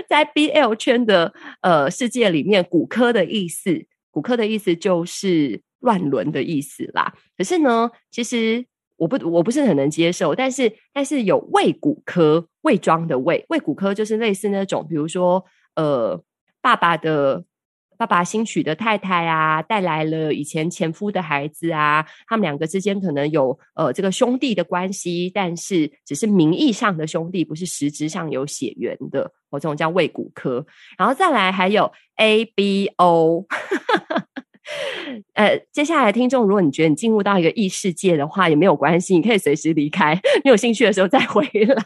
[0.08, 1.32] 在 BL 圈的
[1.62, 7.12] 呃世界里面，骨科的意思，骨科的意思就是乱伦的意思啦。
[7.36, 8.64] 可是呢，其实
[8.96, 10.34] 我不我不是很能接受。
[10.34, 16.22] 但是但是有胃骨科伪装的胃胃骨科，就是类似那种，比如说呃
[16.60, 17.44] 爸爸的。
[17.98, 30.64] 爸爸新娶的太太啊，带来了以前前夫的孩子啊，他们两个之间可能有呃这个兄弟的关系，但是只是名义上的兄弟，不是实质上有血缘的，我，这种叫未骨科。
[30.96, 33.46] 然后再来还有 ABO。
[35.34, 40.14] 呃，接下来听众，如果你觉得你进入到一个异世界的话，也没有关系，你可以随时离开，
[40.44, 41.84] 你有兴趣的时候再回来。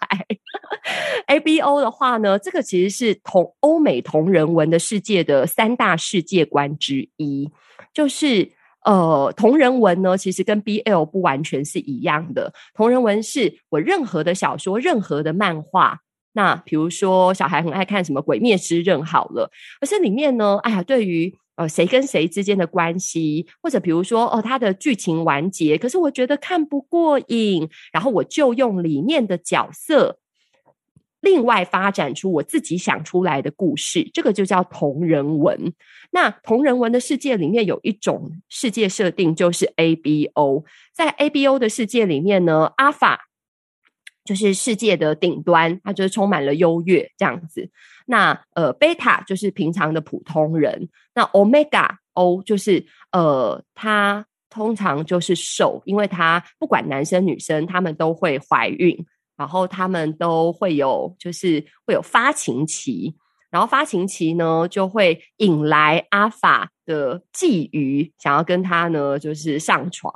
[1.29, 7.49] ABO 的话呢，这个其实是同欧美同人文的世界的三大世界观之一，
[7.95, 8.51] 就是
[8.85, 12.53] 呃，同人文呢，其实跟 BL 不完全是一样的。
[12.75, 16.01] 同人文是我任何的小说、任何的漫画，
[16.33, 30.19] 那比如说小孩很爱看什么《鬼灭之刃》好了，可是里面呢，哎呀，对于呃，谁跟谁之间的关系，或者比如说哦，他的剧情完结，可是我觉得看不过瘾，然后我就用里面的角色，
[31.21, 35.75] 另外发展出我自己想出来的故事，这个就叫同人文。
[36.11, 40.65] 那同人文的世界里面有一种世界设定，就是 ABO。
[40.95, 43.29] 在 ABO 的世界里面呢，阿法
[44.25, 47.71] 就是世界的顶端，它就是充满了优越这样子。
[48.07, 50.89] 那呃，贝塔就是平常的普通人。
[51.15, 59.07] 那 Omega O 就是呃，他通常就是瘦，因为他不管男生女生，他们都会怀孕，
[59.37, 63.15] 然后他们都会有就是会有发情期，
[63.53, 70.13] 然后发情期呢就会引来阿法的觊觎，想要跟他呢就是上床。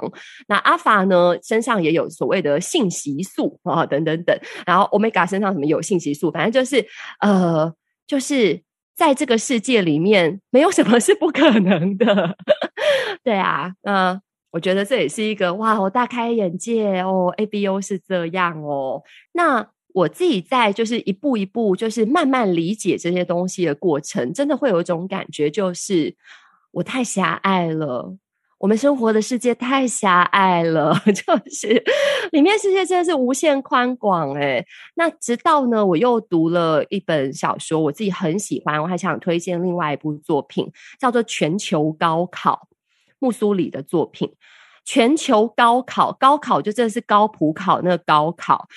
[0.49, 6.84] 那阿法呢身上也有所谓的性激素啊等等等，然后 Omega 身上什么有性激素，反正就是
[7.20, 7.72] 呃。
[8.09, 8.62] 就是
[8.95, 12.37] 在这个世界里面，没有什么是不可能的。
[13.24, 14.20] 对啊，嗯，
[14.53, 17.34] 我觉得这也是一个哇，我大开眼界哦。
[17.37, 19.03] ABO 是这样哦。
[19.32, 26.15] 那我自己在就是一步一步，就是慢慢理解这些东西的过程，真的会有一种感觉，就是
[26.71, 28.15] 我太狭隘了。
[28.59, 31.83] 我们生活的世界太狭隘了， 就是
[32.31, 34.67] 里面世界真的是无限宽广诶。
[34.97, 42.69] 那直到呢，我又读了一本小说，我自己很喜欢，我还想推荐另外一部作品，叫做《全球高考》，
[43.19, 44.31] 木苏里的作品。
[44.85, 48.69] 全球高考，高考就真的是高普考那个高考，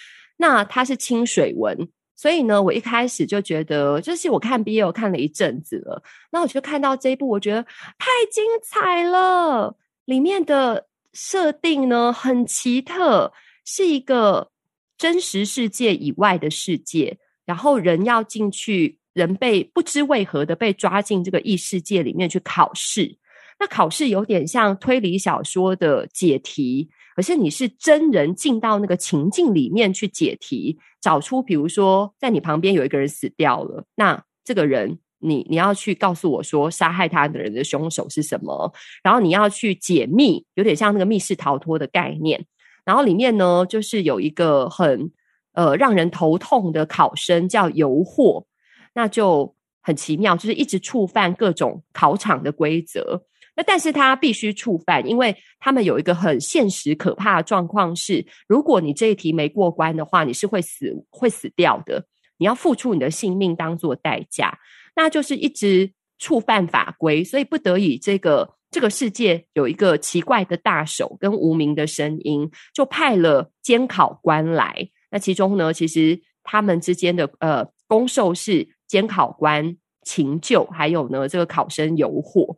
[0.41, 1.89] 那它是清水文。
[2.15, 9.77] 所以呢，我一开始就觉得，就是我看 BL 看了一阵子了，那我就看到这一部，我觉得太精彩了。
[10.03, 13.31] 里面的设定呢，很奇特，
[13.63, 14.51] 是一个
[14.97, 23.17] 真实世界以外的世界，然后人要进去，人被不知为何的被抓进这个异世界里面去考试。
[23.59, 26.89] 那考试有点像推理小说的解题。
[27.19, 38.71] 可是你是真人进到那个情境里面去解题，找出比如说在你旁边有一个人死掉了，那这个人你你要去告诉我说杀害他的人的凶手是什么，
[39.03, 42.45] 然后你要去解密，有点像那个密室逃脱的概念。
[42.85, 45.11] 然后里面呢，就是有一个很
[45.51, 48.45] 呃让人头痛的考生叫游惑，
[48.93, 53.25] 那就很奇妙，就是一直触犯各种考场的规则。
[53.65, 62.05] 但是他必须触犯，因为他们有一个很现实可怕的状况是，如果你这一题没过关的话，你是会死会死掉的，
[62.37, 64.57] 你要付出你的性命当做代价，
[64.95, 74.89] 那就是一直触犯法规，所以不得已，这个这个世界有一个奇怪的大手跟无名的声音，就派了监考官来。
[75.11, 82.55] 那其中呢，其实他们之间的呃攻受是监考官情救，还有呢这个考生游惑。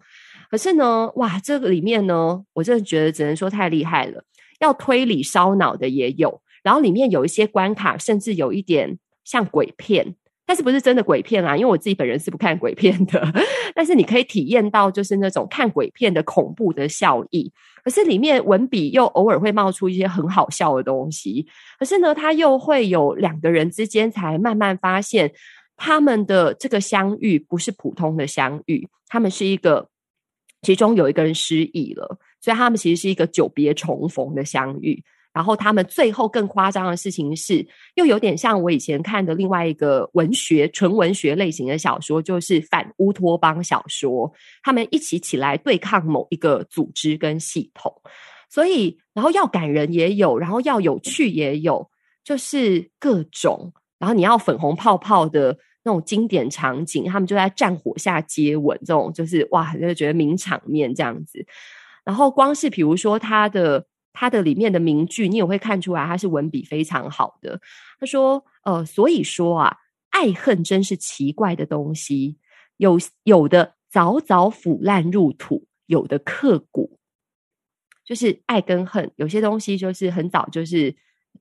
[0.51, 4.21] 可是呢，哇，这个里面呢，我真的觉得只能说太厉害了。
[4.59, 10.13] 要推理烧脑的也有，然后里面有一些关卡，甚至有一点像鬼片，
[10.45, 11.55] 但是不是真的鬼片啊？
[11.55, 13.33] 因为我自己本人是不看鬼片的，
[13.73, 17.51] 但是你可以体验到就是那种看鬼片的恐怖的效益。
[17.83, 21.47] 可是里面文笔又偶尔会冒出一些很好笑的东西。
[21.79, 25.31] 可是呢，他又会有两个人之间才慢慢发现，
[25.77, 29.87] 他们的这个相遇不是普通的相遇，他们是一个。
[30.61, 35.03] 其中有一个人失忆了，所以他们其实是一个久别重逢的相遇。
[35.33, 44.31] 然后他们最后更夸张的事情是，又有点像我以前看的另外一个文学纯文学类型的小说，就是反乌托邦小说。
[44.61, 47.93] 他们一起起来对抗某一个组织跟系统。
[48.49, 51.89] 所以，然后要感人也有，然后要有趣也有，
[52.25, 53.73] 就是各种。
[53.97, 55.57] 然后你要粉红泡泡的。
[55.83, 61.45] 那种经典场景，他们就在战火下接吻，这种就是哇，就觉得名场面这样子。
[62.03, 67.59] 然后光是比如说他的他的里面的名句，你也会看出来他是文笔非常好的。
[67.99, 69.77] 他说：“呃，所以说啊，
[70.11, 72.37] 爱恨真是奇怪的东西，
[72.77, 76.99] 有有的早早腐烂入土，有的刻骨。
[78.05, 80.95] 就是爱跟恨，有些东西就是很早就是。”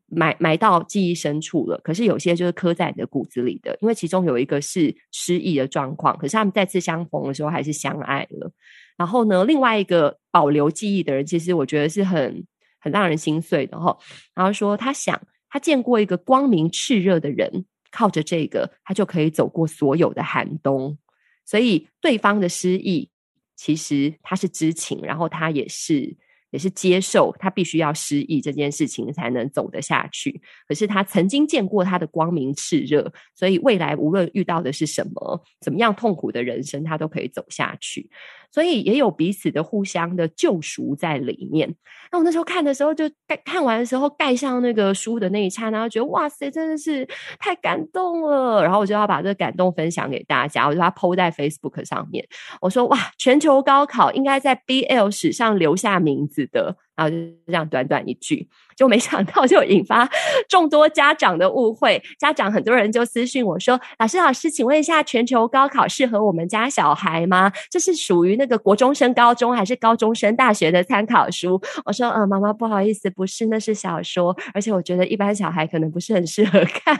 [0.06, 8.50] 埋埋到记忆深处了，可是有些就是刻在你的骨子里的，因为其中有一个是失忆的状况，可是他们再次相逢的时候还是相爱了。
[8.96, 12.44] 然后呢，另外一个保留记忆的人，其实我觉得是很
[12.80, 13.96] 很让人心碎的哈。
[14.34, 20.98] 然后说他想他见过一个光明炽热的人，靠着这个他就可以走过所有的寒冬。
[21.44, 23.08] 所以对方的失忆，
[23.54, 26.16] 其实他是知情，然后他也是。
[26.50, 30.40] 也是接受他必须要失忆这件事情才能走得下去。
[30.66, 38.10] 可是他曾经见过他的光明炽热，所以未来无论遇到的是什么，怎么样痛苦的人生，他都可以走下去。
[38.52, 41.72] 所以也有彼此的互相的救赎在里面。
[42.10, 47.06] 那我那时候看的时候，就盖看完的时候盖上那个书的那一刹那，觉得哇塞，真的是
[47.38, 48.60] 太感动了。
[48.60, 52.26] 然后我就要把这个感动分享给大家，我就把它 PO 在 Facebook 上面。
[52.60, 56.76] 我说哇，全球高考应该在 BL 史上留下名字的。
[56.96, 57.16] 然后就
[57.46, 60.06] 这样短短一句，就没想到就引发
[60.50, 62.02] 众多家长的误会。
[62.18, 67.50] 家长很多人就私信我说：“老师，老师，请问一下，全球高考适合我们家小孩吗？
[67.70, 76.94] 这是属于那个国中升高中还是高中升大学的参考书？”我说：“嗯，妈妈不好意思，不是，那是小说，而且我觉得一般小孩可能不是很适合看，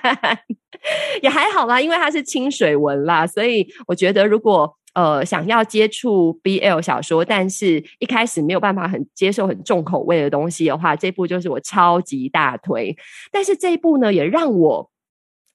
[1.20, 12.94] 也还好啦，因为它是清水文啦，所以我觉得如果。”呃，想要接触 BL 小说，但是一开始没有办法很接受很重口味的东西的话，这部就是我超级大推。
[13.32, 14.90] 但是这一部呢，也让我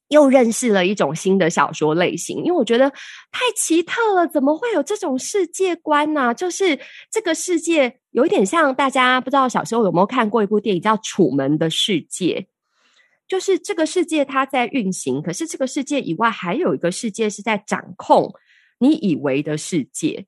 [0.08, 6.34] 又认识了一种新的小说类型，因为我觉得太奇特了，怎么会有这种世界观呢？
[6.34, 6.80] 就是
[7.12, 12.48] 这个世界有一点像大家不知道小时候有没有看过一部电影叫《楚门的世界》，
[13.28, 18.34] 就是这个世界它在运行，可是这个世界以外还有一个世界是在掌控。
[18.80, 20.26] 你以为的世界，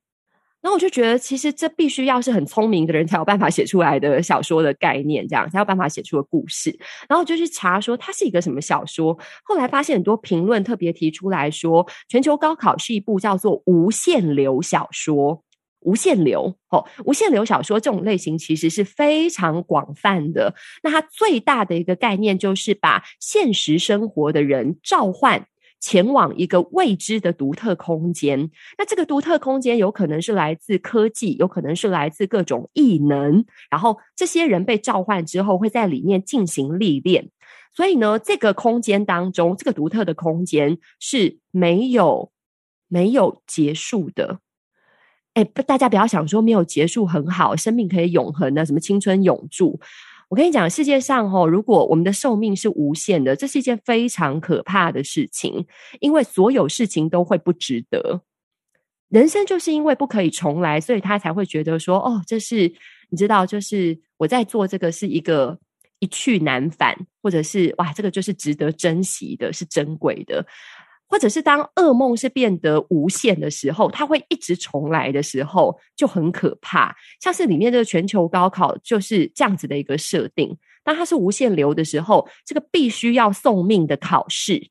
[0.61, 6.69] 然后我就觉得，其实这必须要是很聪明的人才有办法写出来的小说的概念，这样才有办法写出的故事。
[7.07, 15.43] 然后我就去查说它是一个什么小说，后来发现很多评论特别提出来说，全球高考是一部叫做无限流小说。
[15.81, 20.53] 无限流哦，无限流小说这种类型其实是非常广泛的。
[20.83, 25.45] 那它最大的一个概念就是把现实生活的人召唤。
[25.79, 33.45] 前往一个未知的独特空间，那这个独特空间有可能是来自科技，有可能是来自各种异能。
[33.69, 37.29] 然后这些人被召唤之后，会在里面进行历练。
[37.75, 42.31] 所以呢，这个空间当中，这个独特的空间是没有
[42.87, 44.39] 没有结束的。
[45.35, 49.79] 哎，大家不要想说没有结束很好，生命可以永恒的，什么青春永驻。
[50.29, 55.65] 我跟你讲，世界上哦，如果我们的寿命是无限的，这是一件非常可怕的事情，
[56.01, 58.21] 因为所有事情都会不值得。
[59.09, 62.73] 人生就是因为不可以重来，所以他才会觉得说，哦，这是
[63.09, 65.57] 你知道，就是我在做这个是一个
[65.99, 70.45] 一去难返，或者是哇，这个就是值得珍惜的，是珍贵的。
[71.07, 76.95] 或者是当噩梦是变得无限的时候，它会一直重来的时候，就很可怕。
[77.21, 80.57] 像是里面这个全球高考就是这样子的一个设定。
[80.83, 84.69] 当它是无限流的时候，这个必须要送命的考试，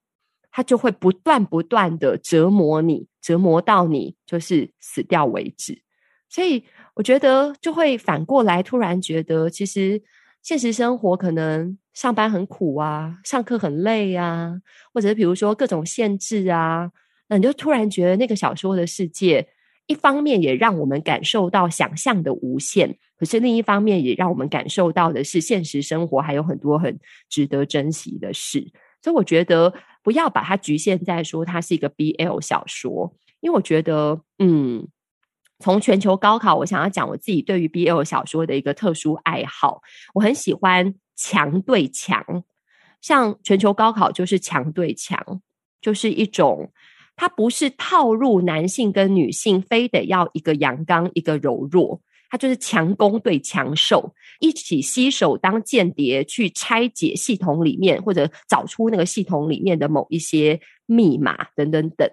[0.50, 5.82] 它就会不断不断的折磨你，折磨到你就是死掉为止。
[6.28, 6.64] 所以
[6.94, 10.02] 我觉得就会反过来，突然觉得其实。
[10.46, 14.54] 现实生活可能上班很苦啊，上课很累啊，
[14.94, 16.88] 或者是比如说各种限制啊，
[17.28, 19.48] 那你就突然觉得那个小说的世界，
[19.88, 26.96] 一方面也让我们感受到想象的无限，可是另一方面也让我们感受到的是现实生活还有很多很
[27.28, 28.70] 值得珍惜的事。
[29.02, 29.74] 所以我觉得
[30.04, 34.86] 不要把它局限在说它是一个 BL 小说，因为我觉得，嗯。
[35.58, 39.80] 从全球高考，我想要讲我自己对于 BL 小说的一个特殊爱好。
[40.14, 42.44] 我很喜欢强对强，
[43.00, 45.40] 像全球高考就是强对强，
[45.80, 46.70] 就是一种
[47.16, 62.06] 它不是套入男性跟女性，非得要一个阳刚一个柔弱，它就是强攻对强受，一起携手当间谍去拆解系统里面，或者找出那个系统里面的某一些密码等等等。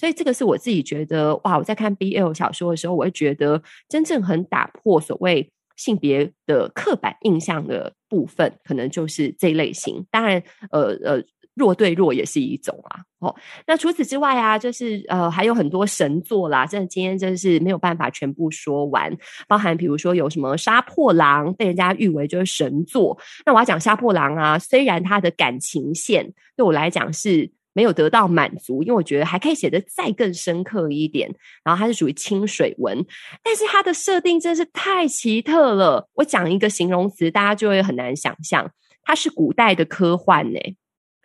[0.00, 10.02] 所以这个是我自己觉得哇，我在看 BL 小说的时候，我会觉得真正很打破所谓性别的刻板印象的部分，可能就是这类型。
[10.10, 11.22] 当然，呃呃，
[11.54, 13.00] 弱对弱也是一种啊。
[13.18, 13.36] 哦，
[13.66, 19.14] 那除此之外啊，就是呃还有很多神作啦，真的今天真的是没有办法全部说完，
[19.46, 23.18] 包含比如说有什么杀破狼，被人家誉为就是神作。
[23.44, 27.50] 那我要讲杀破狼啊，虽然他的感情线对我来讲是。
[27.72, 31.32] 没有得到满足，因为我觉得还可以写得再更深刻一点。
[31.64, 33.04] 然后它是属于清水文，
[33.42, 36.08] 但是它的设定真是太奇特了。
[36.14, 38.70] 我讲一个形容词，大家就会很难想象，
[39.02, 40.58] 它是古代的科幻呢。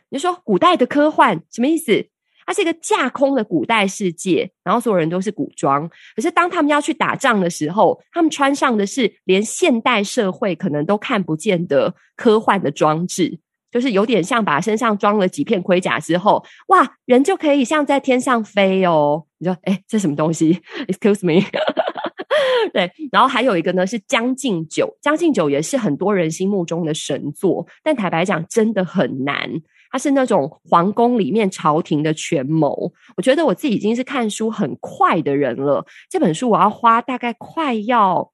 [0.09, 2.07] 你说古代的科幻什么意思？
[2.47, 5.89] 它是一个架空的古代世界，然后所有人都是古装。
[6.15, 13.39] 可是当他们要去打仗的时候，他们穿上的是连现代社会可能都看不见的科幻的装置。
[13.75, 19.25] 就是有点像把身上装了几片盔甲之后，哇，人就可以像在天上飞哦。
[19.37, 21.45] 你说，诶，这什么东西？Excuse me。
[22.71, 29.51] 对，然后还有一个呢是《将进酒》，《将进酒》也是很多人心目中的神作，但坦白讲，真的很难。
[29.91, 32.93] 它是那种皇宫里面朝廷的权谋。
[33.17, 38.31] 我觉得我自己已经是看书很快的人了，这本书我要花大概快要。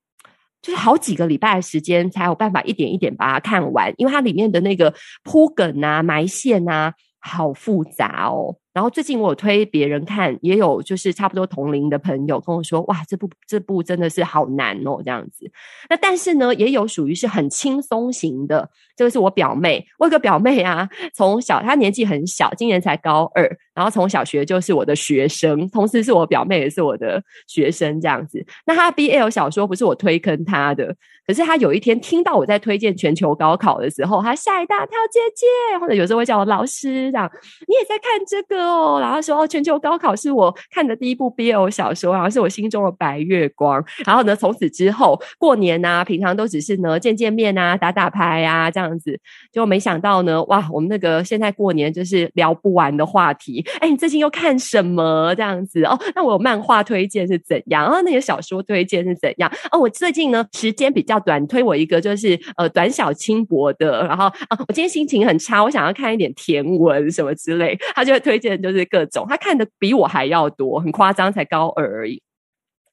[0.62, 4.94] 就是好几个礼拜的时间才有办法一点一点把它看完，因为它里面的那个
[5.24, 8.58] 铺梗啊、埋线啊，好复杂哦。
[8.74, 15.52] 然后最近我有推别人看，也有就是差不多同龄的朋友跟我说：“哇，这部这部真的是好难哦，这样子。”
[15.90, 18.70] 那但是呢，也有属于是很轻松型的。
[18.96, 28.46] 这个是我表妹，我有个表妹啊，从小她年纪很小，今年才高二，然后从小学就是我的学生，同时是我表妹也是我的学生这样子。
[28.66, 30.96] 那她 BL 小说不是我推坑她的，
[31.26, 37.32] 可是她有一天听到我在推荐全球高考的时候，她吓一大跳，姐姐，或者有时候会叫我老师这样，
[37.68, 43.84] 你也在看这个哦，然后说哦，全球高考是我看的第一部 BL 小说，然后是我心中的白月光。
[44.06, 48.92] 然后呢，从此之后过年啊，平常都只是呢见见面啊，打打牌啊这样。
[49.02, 49.20] 子，
[49.52, 50.68] 就没想到呢，哇！
[50.72, 53.66] 我们那个现在过年就是聊不完的话题。
[53.80, 55.34] 哎，你最近又看什么？
[55.34, 57.86] 这样子哦，那我有漫画推荐是怎样？
[57.86, 59.52] 啊，那些小说推荐是怎样？
[59.72, 64.06] 哦，我最近呢时间比较短，推我一个就是呃短小轻薄的。
[64.06, 72.22] 然后啊，我今天心情很差，我想要看一点甜文什么之类，他就会推荐就是各种，他看的比我还要多，很夸张，才高二而已。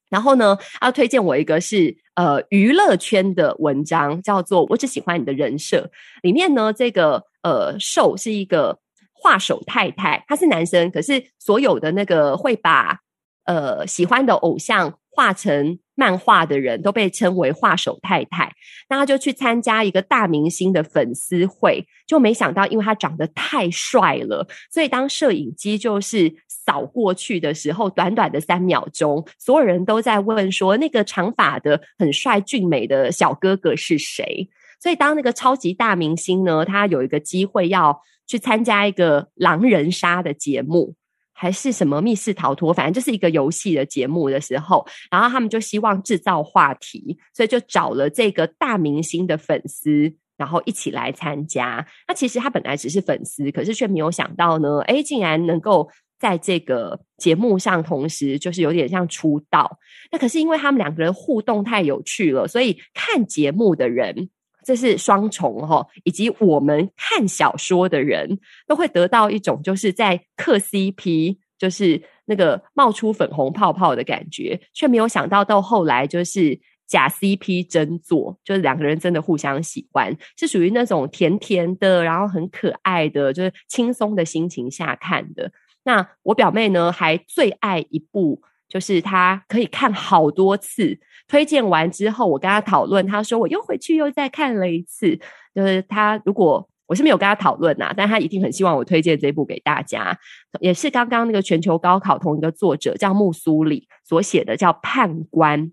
[0.09, 5.77] 然后呢，他推荐我一个是呃娱乐圈的文章，叫做《我只喜欢你的人设》。
[6.23, 8.79] 里面呢，这个呃受是一个
[9.13, 12.99] 画手太太，他是男生，可是所有的那个会把
[13.45, 18.51] 呃喜欢的偶像画成漫画的人都被称为画手太太。
[18.89, 26.33] 那他就去参加一个大明星的粉丝会，就没想到，因为他长得太帅了，所以当摄影机就是。
[26.69, 34.47] 扫过去的时候，短短的三秒钟，所有人都在问说：“那个长发的、很帅俊美的小哥哥是谁？”
[34.79, 40.93] 所以，当那个超级大明星呢，他有一个机会要去参加一个狼人杀的节目，
[41.39, 51.87] 还是什么密室逃脱，反正就是一个游戏的节目的时候，然后他们就希望制造话题，所以就找了这个大明星的粉丝，然后一起来参加。
[52.07, 55.89] 那其实他本来只是粉丝，可是却没有想到呢，诶，竟然能够。
[56.19, 59.79] 在这个节目上，同时就是有点像出道。
[60.11, 64.29] 那可是因为他们两个人互动太有趣了，所以看节目的人，
[64.63, 85.51] 这是双重哈，以及我们看小说的人都会得到一种就是在嗑 CP，就是那个冒出粉红泡泡的感觉，却没有想到到后来就是假 CP 真做，就是两个人真的互相喜欢，是属于那种甜甜的，然后很可爱的，就是轻松的心情下看的。
[85.83, 90.97] 那我表妹呢，还最爱一部，就是他可以看好多次。
[91.27, 95.19] 推荐完之后，我跟他讨论，他说我又回去又再看了一次。
[95.53, 100.17] 就是他如果我是没有跟他讨论呐，但他一定很希望我推荐这部给大家。
[100.59, 105.67] 也是刚刚那个全球高考同一个作者叫木苏里所写的，叫《判官》。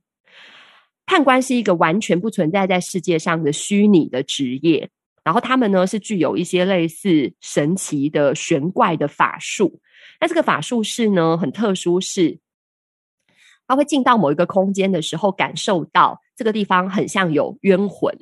[1.06, 4.90] 判官是一个完全不存在在世界上的虚拟的职业，
[5.24, 9.80] 然后他们呢是具有一些类似神奇的玄怪的法术。
[10.20, 12.38] 那这个法术是呢，很特殊，是
[13.66, 18.14] 他会进到某一个空间的时候，感受到这个地方很像有冤魂，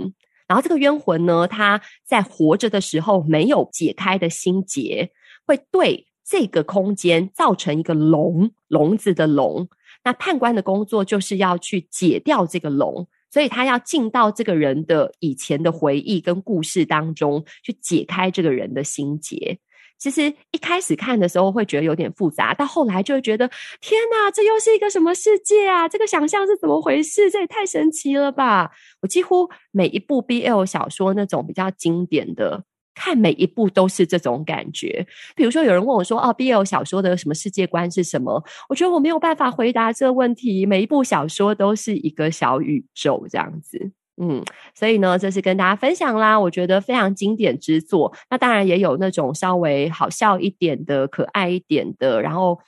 [0.47, 5.11] 然后这个冤魂呢，他在活着的时候没有解开的心结，
[5.47, 9.69] 会对这个空间造成一个笼，笼子的笼。
[10.05, 19.59] 那判官的工作就是要去解掉这个笼，所以他要进到这个人的以前的回忆跟故事当中，去解开这个人的心结。
[19.99, 23.49] 其实一开始看的时候会觉得有点复杂，到后来就会觉得
[23.81, 25.89] 天哪，这又是一个什么世界啊？
[25.89, 27.31] 这个想象是怎么回事？
[27.31, 28.71] 这也太神奇了吧！
[29.01, 32.65] 我几乎每一部 BL 小说那种比较经典的
[32.95, 35.07] 看每一部都是这种感觉。
[35.35, 40.67] 比如说，有人问我说：“哦，BL 小说的什么世界观是什么？”我觉得我没有办法回答这个问题。
[40.67, 43.93] 每一部小说都是一个小宇宙，这样子。
[44.21, 44.43] 嗯，
[44.75, 46.39] 所以呢，这是跟大家分享啦。
[46.39, 48.15] 我觉得非常经典之作。
[48.31, 52.23] 那当然也有那种稍微好笑一点的、可爱一点的。
[52.23, 52.59] 然后，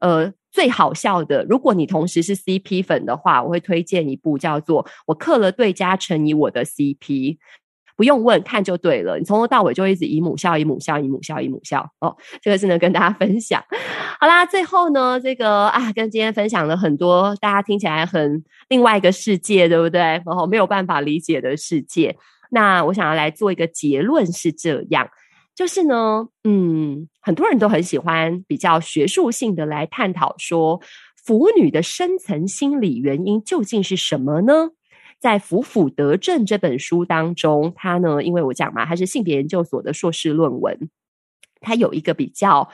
[0.00, 6.96] 呃，最好笑的，如果你同时是 CP 粉的话，我会推荐一部叫做《我刻了对家乘以我的 CP》。
[7.96, 9.18] 不用问，看就对了。
[9.18, 11.88] 你从头到尾就一直姨母笑，姨母笑，姨母笑，姨母笑。
[12.00, 13.62] 哦，这个是能跟大家分享。
[14.20, 20.00] 好啦，最后呢，这个啊，跟今天分享了很多大家听起来很另外一个世界，对不对？
[20.00, 22.16] 然后没有办法理解的世界。
[22.50, 25.08] 那我想要来做一个结论是这样，
[25.54, 30.80] 就是呢，嗯，很多人都很喜欢比较学术性的来探讨说，
[31.24, 34.70] 腐女的深层心理原因究竟是什么呢？
[35.18, 40.90] 在《腐腐得正》这本书当中，他呢，因为我讲嘛，他是性别研究所的硕士论文，
[41.60, 42.68] 他有一个比较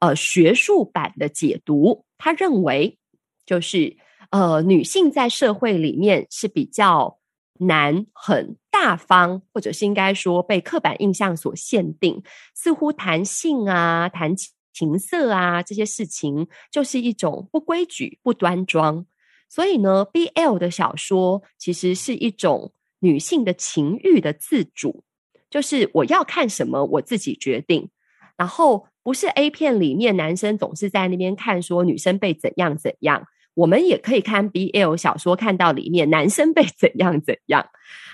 [0.00, 2.04] 呃学术版的解读。
[2.18, 2.98] 他认为，
[3.46, 3.96] 就是
[4.30, 7.18] 呃女性在社会里面是比较
[7.60, 12.22] 难很大方，或者是应该说被刻板印象所限定，
[12.54, 14.34] 似乎谈性啊、谈
[14.72, 19.06] 情色啊这些事情，就是一种不规矩、不端庄。
[19.54, 25.04] 所以呢，BL 的小说其实是一种女性的情欲的自主，
[25.48, 27.88] 就是我要看什么我自己决定，
[28.36, 37.68] 然后不是 A 片里面男生总是在那边看说女生被怎样怎样，我们也可以看 BL 小说，看到里面男生被怎样怎样。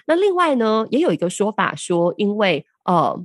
[0.07, 3.19] 那另外呢，也有一个说法说，因为呃，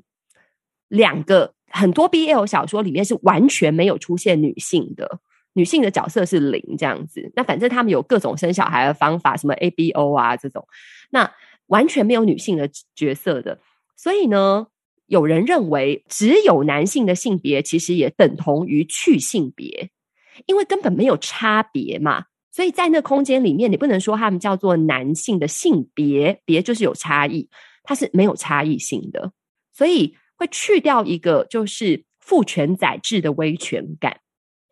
[0.88, 5.20] 两个很多 BL 小说里面是完全没有出现女性的。
[5.56, 10.68] 女性的角色是零这样子，那反正他们有各种生小孩的方法，什么 ABO 啊这种，
[11.10, 11.32] 那
[11.68, 13.60] 完全没有女性的角色的。
[13.96, 14.68] 所以呢，
[15.08, 19.90] 有人认为只有男性的性别其实也等同于去性别，
[20.46, 22.26] 因为根本没有差别嘛。
[22.52, 27.50] 所以在那空间里面，你不能说他们叫做男性的性别，别就是有差异，
[27.84, 29.32] 它是没有差异性的，
[29.72, 34.20] 所以会去掉一个就是父权宰制的威权感。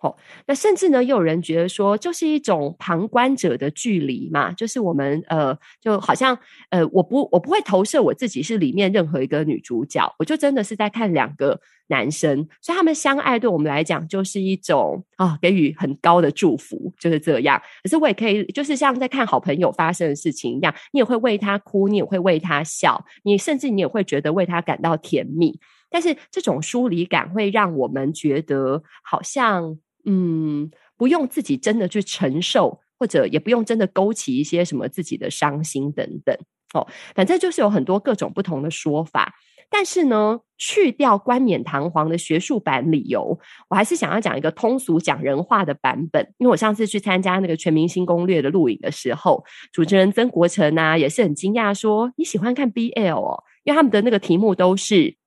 [0.04, 0.14] 哦，
[0.46, 6.38] 那甚至呢，又有人觉得说，就是一种旁观者的距离嘛，就是我们呃，就好像
[6.72, 17.62] 呃，我不我不会投射我自己是里面任何一个女主角，我就真的是在看两个男生，所以他们相爱对我们来讲就是一种啊、给予很高的祝福，就是这样。
[17.82, 25.58] 可是我也可以，就是像在看好朋友发生的事情一样，你也会为他哭，你也会为他笑，你甚至你也会觉得为他感到甜蜜。
[25.90, 29.78] 但是这种疏离感会让我们觉得好像。
[30.06, 36.38] 嗯，不用自己真的去承受，或者也不用真的勾起一些什么自己的伤心等等
[36.74, 36.88] 哦。
[37.16, 39.34] 反正就是有很多各种不同的说法。
[39.70, 43.40] 但是呢，去掉冠冕堂皇的学术版理由，
[43.70, 46.32] 我还是想要讲一个通俗讲人话的版本。
[46.38, 55.18] 因为我上次去参加那个《全明星攻略》的录影的时候，主持人曾国城啊也是很惊讶说：“你喜欢看 BL 哦？”因为他们的那个题目都是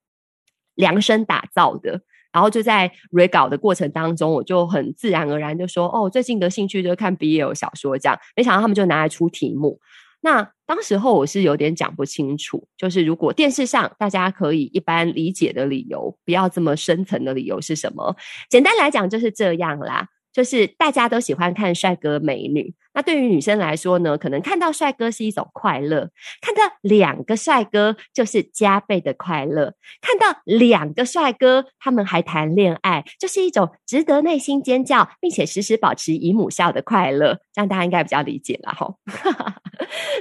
[0.75, 2.03] 量身打造的。
[2.37, 9.79] 然后就在 re 稿的过程当中，我就很自然而然就说：“哦，最近的兴趣就是看 BL 小说。”这样，没想到他们就拿来出题目。
[10.21, 18.15] 那当时候我是有点讲不清楚，就是如果电视上大家可以一般理解的理由，不要这么深层的理由是什么？
[18.51, 20.07] 简单来讲就是这样啦。
[20.37, 26.11] 就是大家都喜欢看帅哥美女，那对于女生来说呢，可能看到帅哥是一种快乐，
[26.41, 37.39] 看到两个帅哥就是加倍的快乐，看到两个帅哥他们还谈恋爱，就是一种值得内心尖叫，并且时时保持姨母笑的快乐。
[37.51, 38.93] 这样大家应该比较理解了哈。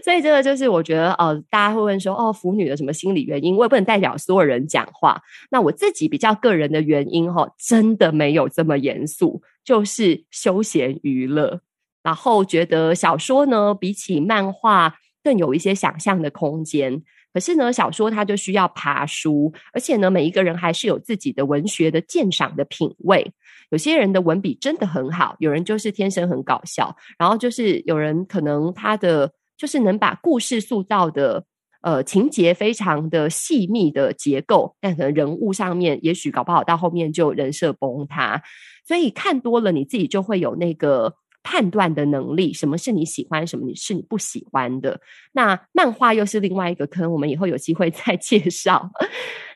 [0.02, 3.54] 所以这个就是我觉得，呃，大家会问说，哦，腐女的什么心理原因？
[3.54, 5.20] 我也不能代表所有人讲话。
[5.50, 9.42] 那我自己比较个人的原因，哈，真的没有这么严肃。
[9.66, 11.60] 就是休闲娱乐，
[12.02, 17.02] 然后觉得小说呢，比起漫画更有一些想象的空间。
[17.34, 23.30] 可是呢，小说它就需要爬书，而且呢，每一个人还是有自己的文学的鉴赏的品味。
[23.70, 31.44] 有些人的文笔真的很好，有人就是天生很搞笑，然后就是有人可能他的就是能把故事塑造的
[31.86, 38.42] 呃情节非常的细密的结构，但可能人物上面也许搞不好到后面就人设崩塌。
[38.84, 41.14] 所以看多了，你自己就会有那个
[41.44, 45.00] 判断的能力，什么是你喜欢，什么你是你不喜欢的。
[45.32, 48.90] 那漫画又是另外一个坑，我们以后有机会再介绍。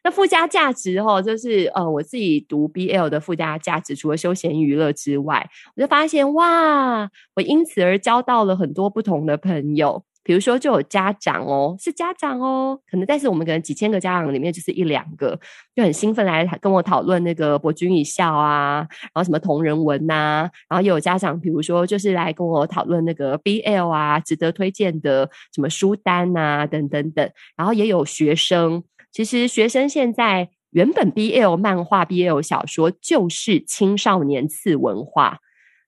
[0.04, 10.04] 那附加价值哦，就是呃，我自己读 BL 的附加价值，除了休闲娱乐之外，我就发现哇，我因此而交到了很多不同的朋友。
[10.30, 15.36] 比如说就有家长哦，是家长哦，可能但是我们可能几千个家长里面就是一两个，
[15.74, 30.50] 就很兴奋来跟我讨论那个博君一笑啊，然后什么同人文呐、然后也有家长，比如说就是来跟我讨论那个 BL 啊，值得推荐的什么书单啊，等等等，然后也有学生，其实学生现在。
[30.72, 35.38] 原本 BL 漫画、BL 小说就是青少年次文化，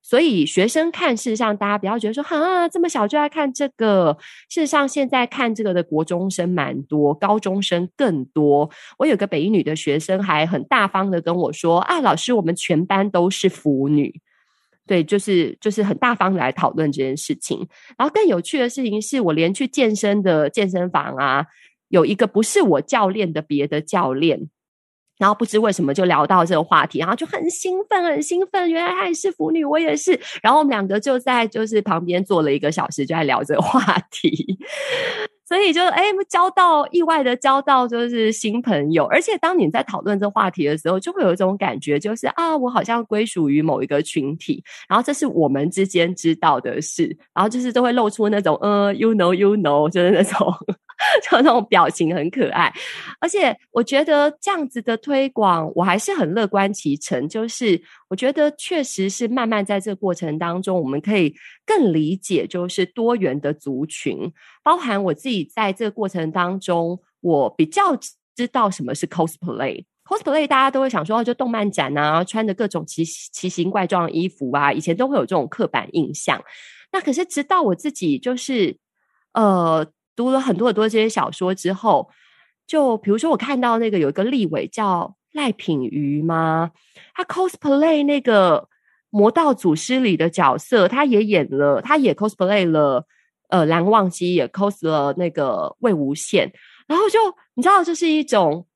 [0.02, 4.18] 所以学生看，事实上大家不要觉得说，哈，这么小就爱看这个。
[4.48, 8.68] 事实上，现在看这个的国中生蛮多，高中生更多。
[8.98, 14.20] 我有个北一女的学生还很大方的跟我说，啊，老师，我们全班都是腐女。
[14.84, 17.66] 对，就是就是很大方来讨论这件事情。
[17.96, 21.46] 然后更有趣的事情是，我连去健身的健身房啊，
[21.88, 24.50] 有一个不是我教练的别的教练。
[25.22, 28.68] 然后不知为什么就聊到这个话题，然后就很兴奋，很兴奋。
[28.68, 30.18] 原来她也是腐女，我也是。
[30.42, 34.58] 然后我们两个就在就是旁边坐了一个小时，就在聊这个话题。
[35.46, 39.04] 所以就哎，交到意外的交到就是新朋友。
[39.04, 44.64] 而且当你在讨论这话题的时候，就会有一种感觉，就是啊，我好像归属于某一个群体。
[44.88, 47.16] 然后这是我们之间知道的事。
[47.32, 50.52] 然后就是都会露出那种呃，you know, you know，就是那种。
[51.22, 52.72] 就那种表情很可爱，
[53.20, 57.28] 而且我觉得这样子的推广，我还是很乐观其成。
[57.28, 61.34] 就是我觉得确实是慢慢在这个过程当中，我们可以
[61.66, 64.32] 更理解，就是多元的族群，
[64.62, 67.96] 包含我自己在这个过程当中，我比较
[68.36, 69.84] 知道什么是 cosplay。
[70.04, 76.42] cosplay 大家都会想说，就动漫展啊，穿着各种奇奇形怪状的衣服啊，以前都会有这种刻板印象。
[76.92, 78.76] 那可是直到我自己就是
[79.32, 79.86] 呃。
[80.22, 82.08] 读了很多很多这些小说之后，
[82.66, 86.70] 就比如说我看到那个有一个立委叫赖品瑜嘛？
[87.12, 88.60] 他 cosplay 那个
[89.10, 93.04] 《魔道祖师》里的角色，他也演了，他也 cosplay 了，
[93.48, 96.50] 呃，蓝忘机也 cos 了那个魏无羡，
[96.86, 97.18] 然后就
[97.54, 98.66] 你知道，这是一种。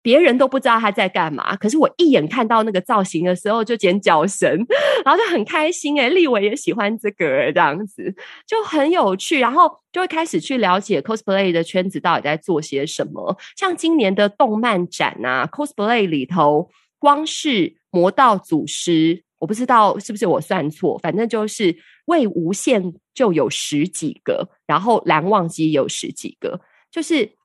[0.00, 4.48] 别人都不知道他在干嘛，可是我一眼看到那个造型的时候就捡脚神，
[5.04, 8.14] 然后就很开心诶、欸、立伟也喜欢这个这样子，
[8.46, 13.36] 就很有趣，然后就会开始去了解 cosplay 的圈子到底在做些什么。
[13.56, 21.76] 像今年的动漫展啊，cosplay 里头，光是魔道祖师，我不知道是不是我算错，反正就是
[22.06, 27.37] 魏无羡就有十几个，然后蓝忘机有十几个，就是。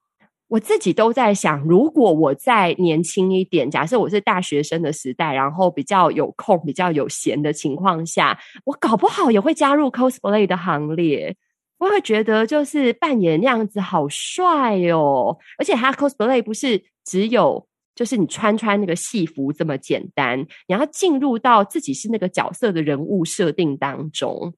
[0.50, 11.36] 我自己都在想，如果我再年轻一点，假设我是大学生的时代，然后比较有空、比较有闲的情况下，我搞不好也会加入 cosplay 的行列。
[11.80, 24.54] 我会觉得，就是扮演那样子好帅哦，而且他 cosplay 不是只有就是你穿穿那个戏服这么简单，你要进入到自己是那个角色的人物设定当中。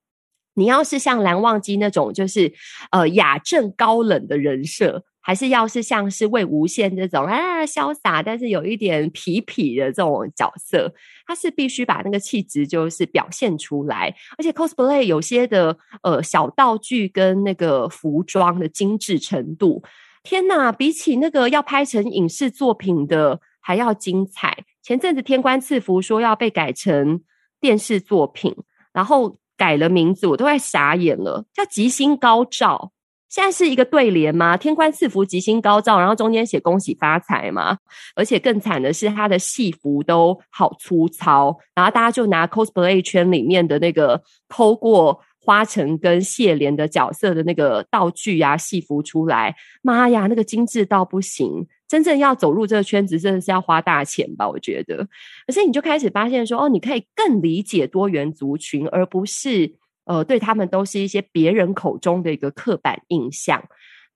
[0.56, 2.54] 你要是像蓝忘机那种，就是
[2.92, 5.04] 呃雅正高冷的人设。
[5.28, 10.93] 还是要是像是魏无羡这种啊潇洒，但是有一点痞痞的这种角色，
[11.26, 14.13] 他是必须把那个气质就是表现出来。
[14.38, 19.82] 而且 cosplay 有些的呃小道具跟那个服装的精致程度，
[20.21, 24.55] 天哪，比起那个要拍成影视作品的还要精彩。
[24.84, 27.21] 前阵子天官赐福说要被改成
[27.59, 28.55] 电视作品，
[28.93, 32.91] 然后改了名字，我都快傻眼了，叫吉星高照。
[33.36, 34.56] 现在是一个对联吗？
[34.56, 37.78] 天官赐福，吉星高照，然后中间写恭喜发财嘛。
[38.16, 49.54] 而且更惨的是，他的戏服都好粗糙，然后大家就拿 cosplay 圈里面的那个抠过花城跟谢怜的角色的那个道具啊、戏服出来。
[49.82, 51.68] 妈呀，那个精致到不行！
[51.90, 54.48] 真正要走入这个圈子，真的是要花大钱吧？
[54.48, 55.06] 我觉得。
[55.46, 59.76] 可是你就开始发现说，哦，你可以更理解多元族群，而不是。
[60.06, 63.64] 呃，对他们都是一些别人口中的一个刻板印象，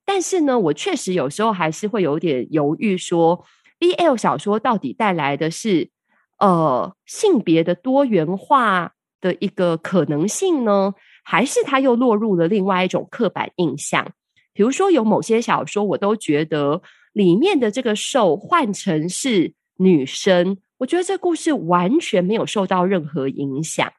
[0.06, 3.44] 但是呢，我确实有时候还是会有点犹豫，说
[3.80, 5.90] BL 小说到底带来的是
[6.40, 14.14] 呃性别的多元化的一个可能性呢，还是它又落入了另外一种刻板印象？
[14.54, 16.82] 比如说，有某些小说，我都觉得
[17.14, 23.92] 里面的这个受换成是女生，我觉得这故事完全没有受到任何影响。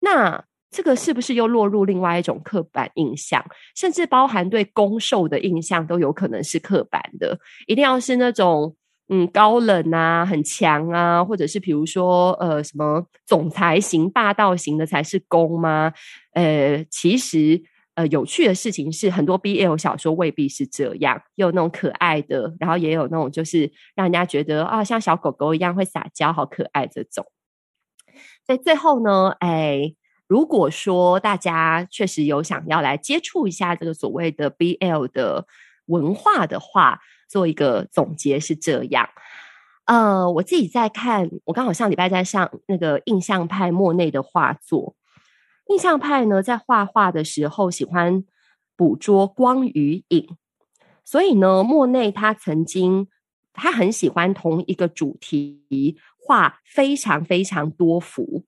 [0.00, 3.42] 那这个是不是又落入另外一种刻板印象？
[3.74, 7.38] 甚至包含对攻受的印象都有可能是刻板的。
[7.66, 8.76] 一定要是那种
[9.08, 15.92] 嗯高冷啊、很强啊，或者是比如说呃什么总裁型、霸道型的才是攻吗？
[16.32, 17.62] 呃，其实
[17.94, 27.24] 呃有趣的事情是，很多 BL 小说未必是这样，有那种可爱的，然后也有那种就是让人家觉得啊像小狗狗一样会撒娇、好可爱这种。
[28.44, 29.94] 所以最后呢，哎。
[30.26, 35.46] 如果说大家确实有想要来接触一下这个所谓的 BL 的
[35.86, 39.08] 文化的话，做一个总结是这样。
[39.84, 44.96] 呃，我自己在看，我刚好上礼拜在上那个印象派莫内的画作。
[45.68, 48.24] 印象派呢，在画画的时候喜欢
[48.76, 50.36] 捕捉光与影，
[51.04, 53.06] 所以呢，莫内他曾经
[53.52, 58.44] 他很喜欢同一个主题画非常非常多幅，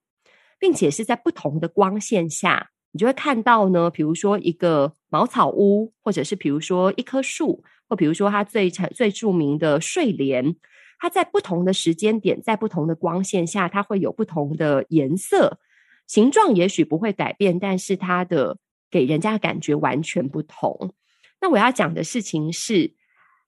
[0.59, 10.55] 并且是在不同的光线下，你就会看到呢，比如说一个茅草屋，或者是比如说一棵树，或比如说它最最著名的睡莲，
[10.99, 15.59] 它在不同的时间点，在不同的光线下，它会有不同的颜色。
[16.05, 18.57] 形状也许不会改变，但是它的
[18.91, 20.93] 给人家的感觉完全不同。
[21.39, 22.95] 那我要讲的事情是，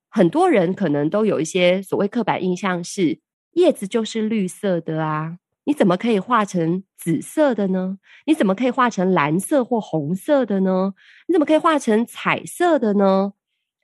[0.08, 3.20] 很多人可能都有一些所谓刻板印象，是
[3.54, 7.98] 叶子就是绿色的啊，你怎么可以画成紫色的呢？
[8.26, 10.94] 你怎么可以画成蓝色或红色的呢？
[11.28, 13.34] 你怎么可以画成彩色的呢？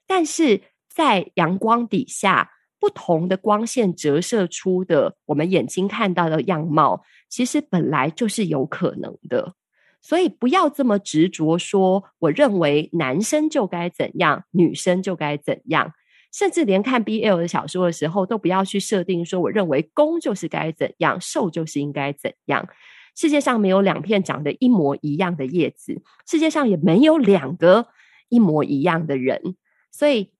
[0.06, 2.50] 但是在阳光底下，
[2.80, 9.54] 不同的光线折射出的我们眼睛看到的样貌，其实本来就是有可能的，
[10.00, 15.92] 所以不要这么执着说，我认为男生就该怎样，女生就该怎样，
[16.32, 22.68] 甚至连看 BL 的小说的时候，都不要去设定说，我认为攻就是该怎样，受就是应该怎样。
[23.14, 27.88] 世界上没有两片长得一模一样的叶子，世界上也没有两个
[28.28, 29.56] 一模一样的人，
[29.90, 30.32] 所以，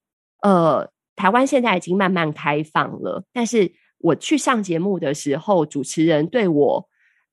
[0.42, 3.72] 呃，台湾现在已经慢慢开放了，但是。
[4.00, 6.88] 我去上节目的时候，主持人对我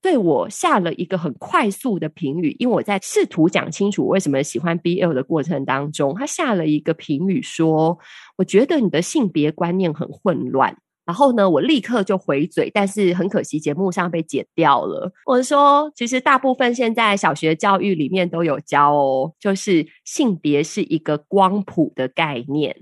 [0.06, 7.98] 对我下了一个很快速的评语，因为我在试图讲清楚我为什么喜欢 BL 的过程当中，他下了一个评语说
[8.38, 10.78] ：“我觉得你的性别观念很混乱。”
[11.08, 15.12] 然后呢，我立刻就回嘴，但是很可惜节目上被剪掉了。
[15.26, 22.76] 我说：“其实大部分现在小学教育里面都有教哦，就是性别是一个光谱的概念，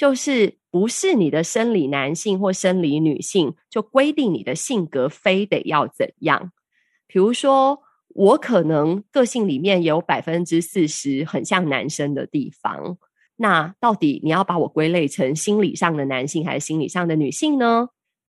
[0.00, 6.52] 就是。”不是你的生理男性或生理女性就规定你的性格非得要怎样。
[7.08, 7.80] 比如说，
[8.10, 12.98] 我可能个性里面有百分之四十很像男生的地方，
[13.34, 17.88] 那到底你要把我归类成心理上的男性还是心理上的女性呢？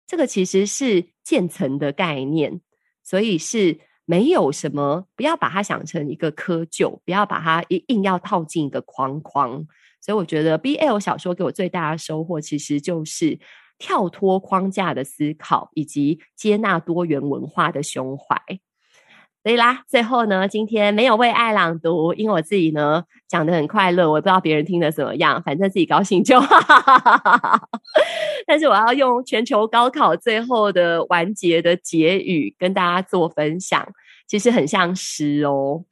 [0.05, 2.59] 这个其实是渐层的概念，
[3.01, 9.66] 所以是没有什么，不要把它想成一个窠臼，不要把它一硬要套进一个框框。
[10.05, 13.39] 所以我觉得 BL 小说给我最大的收获，其实就是
[13.79, 18.39] 跳脱框架的思考，以及接纳多元文化的胸怀。
[19.41, 27.67] 所以啦，最后呢，今天没有为爱朗读，因为我自己呢讲得很快乐，我也不知道别人听得怎么样，反正自己高兴就好。
[28.45, 33.87] 但是我要用全球高考最后的完结的结语跟大家做分享，
[34.27, 35.83] 其实很像诗哦。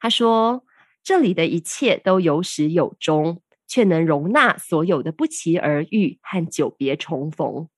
[0.00, 0.64] 他说
[1.04, 3.40] ：“这里的一切都有始有终。”
[3.70, 7.68] 却能容纳所有的不期而遇和久别重逢，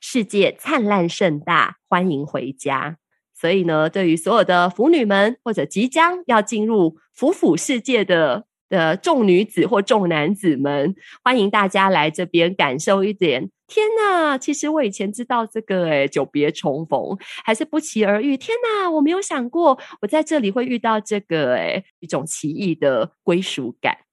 [0.00, 2.96] 世界灿烂盛大，欢迎回家。
[3.32, 13.48] 所以呢，对于所有的腐女们，或者即将要进入腐腐世界的的众女子或众男子们，欢迎大家来这边感受一点。
[13.68, 18.36] 天哪，其实我以前知道这个，诶，久别重逢还是不期而遇。
[18.36, 24.05] 天哪，我没有想过我在这里会遇到这个，诶，一种奇异的归属感。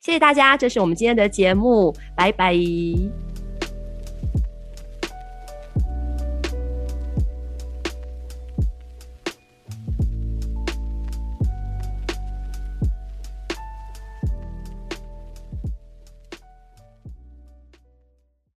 [0.00, 2.54] 谢谢大家，这是我们今天的节目，拜拜。